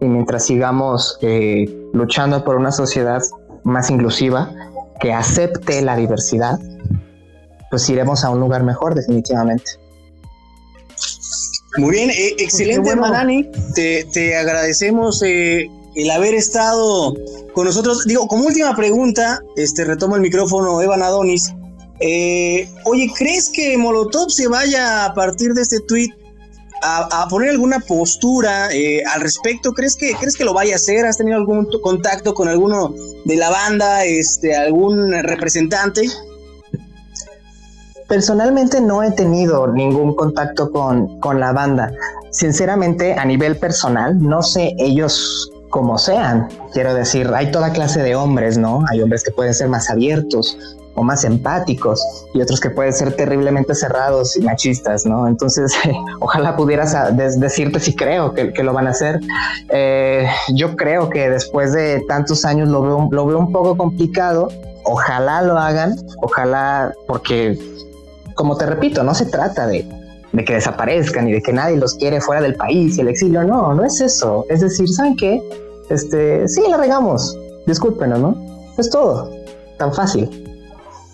[0.00, 3.22] y mientras sigamos eh, luchando por una sociedad
[3.64, 4.52] más inclusiva,
[5.00, 6.58] que acepte la diversidad,
[7.70, 9.72] pues iremos a un lugar mejor definitivamente.
[11.78, 17.14] Muy bien, eh, excelente Manani, te, agradecemos eh, el haber estado
[17.54, 18.04] con nosotros.
[18.06, 21.52] Digo, como última pregunta, este retomo el micrófono Evan Adonis.
[22.84, 26.10] oye, ¿crees que Molotov se vaya a partir de este tweet
[26.86, 29.72] a, poner alguna postura eh, al respecto?
[29.72, 31.04] ¿Crees que, ¿Crees que lo vaya a hacer?
[31.04, 36.08] ¿Has tenido algún contacto con alguno de la banda, este, algún representante?
[38.08, 41.90] Personalmente no he tenido ningún contacto con, con la banda.
[42.30, 46.48] Sinceramente, a nivel personal, no sé ellos como sean.
[46.72, 48.80] Quiero decir, hay toda clase de hombres, ¿no?
[48.90, 50.56] Hay hombres que pueden ser más abiertos,
[50.96, 52.02] o más empáticos
[52.34, 55.28] y otros que pueden ser terriblemente cerrados y machistas, ¿no?
[55.28, 55.72] Entonces,
[56.20, 59.20] ojalá pudieras ah, decirte si creo que, lo van a hacer.
[59.68, 64.48] Eh, yo creo que después de tantos años lo veo, lo un poco complicado.
[64.84, 67.58] Ojalá lo hagan, ojalá, porque,
[68.34, 69.86] como te repito, no se trata de,
[70.32, 73.44] de que desaparezcan y de que nadie los quiere fuera del país y el exilio.
[73.44, 74.46] No, no es eso.
[74.48, 75.42] Es decir, ¿saben qué?
[75.90, 77.36] Este, sí, la regamos.
[77.66, 78.36] Discúlpenos, ¿no?
[78.78, 79.30] Es todo.
[79.76, 80.45] Tan fácil.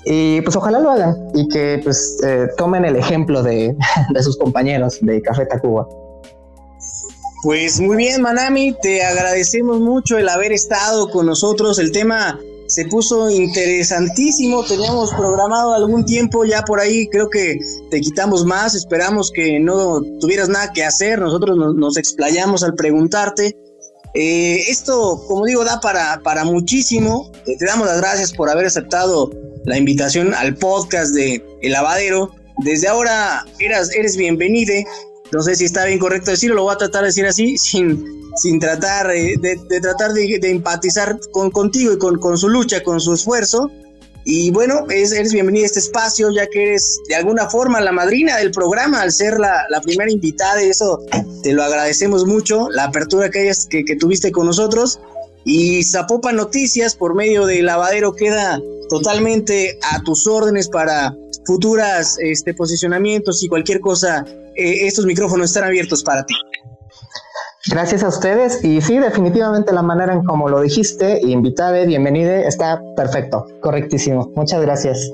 [0.05, 3.77] Y pues ojalá lo hagan y que pues eh, tomen el ejemplo de,
[4.15, 5.87] de, sus compañeros de Café Tacuba.
[7.43, 11.79] Pues muy bien, Manami, te agradecemos mucho el haber estado con nosotros.
[11.81, 12.39] El tema
[12.73, 17.59] se puso interesantísimo, teníamos programado algún tiempo ya por ahí, creo que
[17.91, 23.57] te quitamos más, esperamos que no tuvieras nada que hacer, nosotros nos, explayamos al preguntarte.
[24.15, 27.31] Eh, esto, como digo, da para, para muchísimo.
[27.45, 29.31] te damos las gracias por haber aceptado
[29.65, 32.35] la invitación al podcast de El Lavadero.
[32.59, 34.75] Desde ahora eras, eres bienvenido.
[35.31, 38.05] No sé si está bien correcto decirlo, lo voy a tratar de decir así, sin,
[38.37, 39.37] sin tratar de,
[39.81, 43.71] tratar de, empatizar con, contigo y con, con su lucha, con su esfuerzo.
[44.25, 48.37] Y bueno, eres bienvenida a este espacio, ya que eres de alguna forma la madrina
[48.37, 51.01] del programa al ser la, la primera invitada, y eso
[51.43, 55.01] te lo agradecemos mucho, la apertura que, hayas, que, tuviste con nosotros.
[55.45, 58.61] Y Zapopa Noticias, por medio de Lavadero, queda
[58.93, 61.15] totalmente a tus órdenes para
[61.47, 64.25] futuras este, posicionamientos y cualquier cosa.
[64.55, 66.35] Eh, estos micrófonos están abiertos para ti.
[67.71, 72.83] Gracias a ustedes y sí, definitivamente la manera en como lo dijiste, invitada, bienvenida, está
[72.97, 74.31] perfecto, correctísimo.
[74.35, 75.11] Muchas gracias.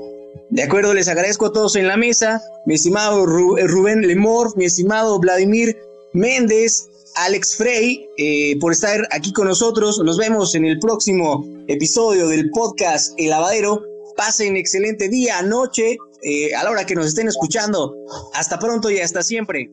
[0.49, 5.19] De acuerdo, les agradezco a todos en la mesa, mi estimado Rubén Lemor, mi estimado
[5.19, 5.77] Vladimir
[6.11, 6.89] Méndez,
[7.19, 9.99] Alex Frey, eh, por estar aquí con nosotros.
[9.99, 13.83] Nos vemos en el próximo episodio del podcast El Lavadero.
[14.15, 17.93] Pasen excelente día, noche, eh, a la hora que nos estén escuchando.
[18.33, 19.69] Hasta pronto y hasta siempre.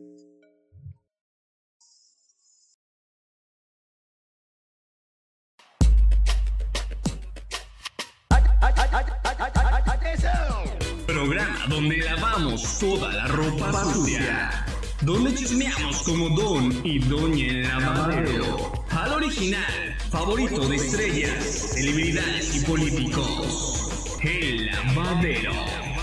[11.05, 18.71] Programa donde lavamos toda la ropa sucia donde chismeamos como Don y Doña Lavadero.
[18.89, 21.43] Al original, favorito de estrellas,
[21.73, 24.17] celebridades y políticos.
[24.21, 25.96] El Lavadero.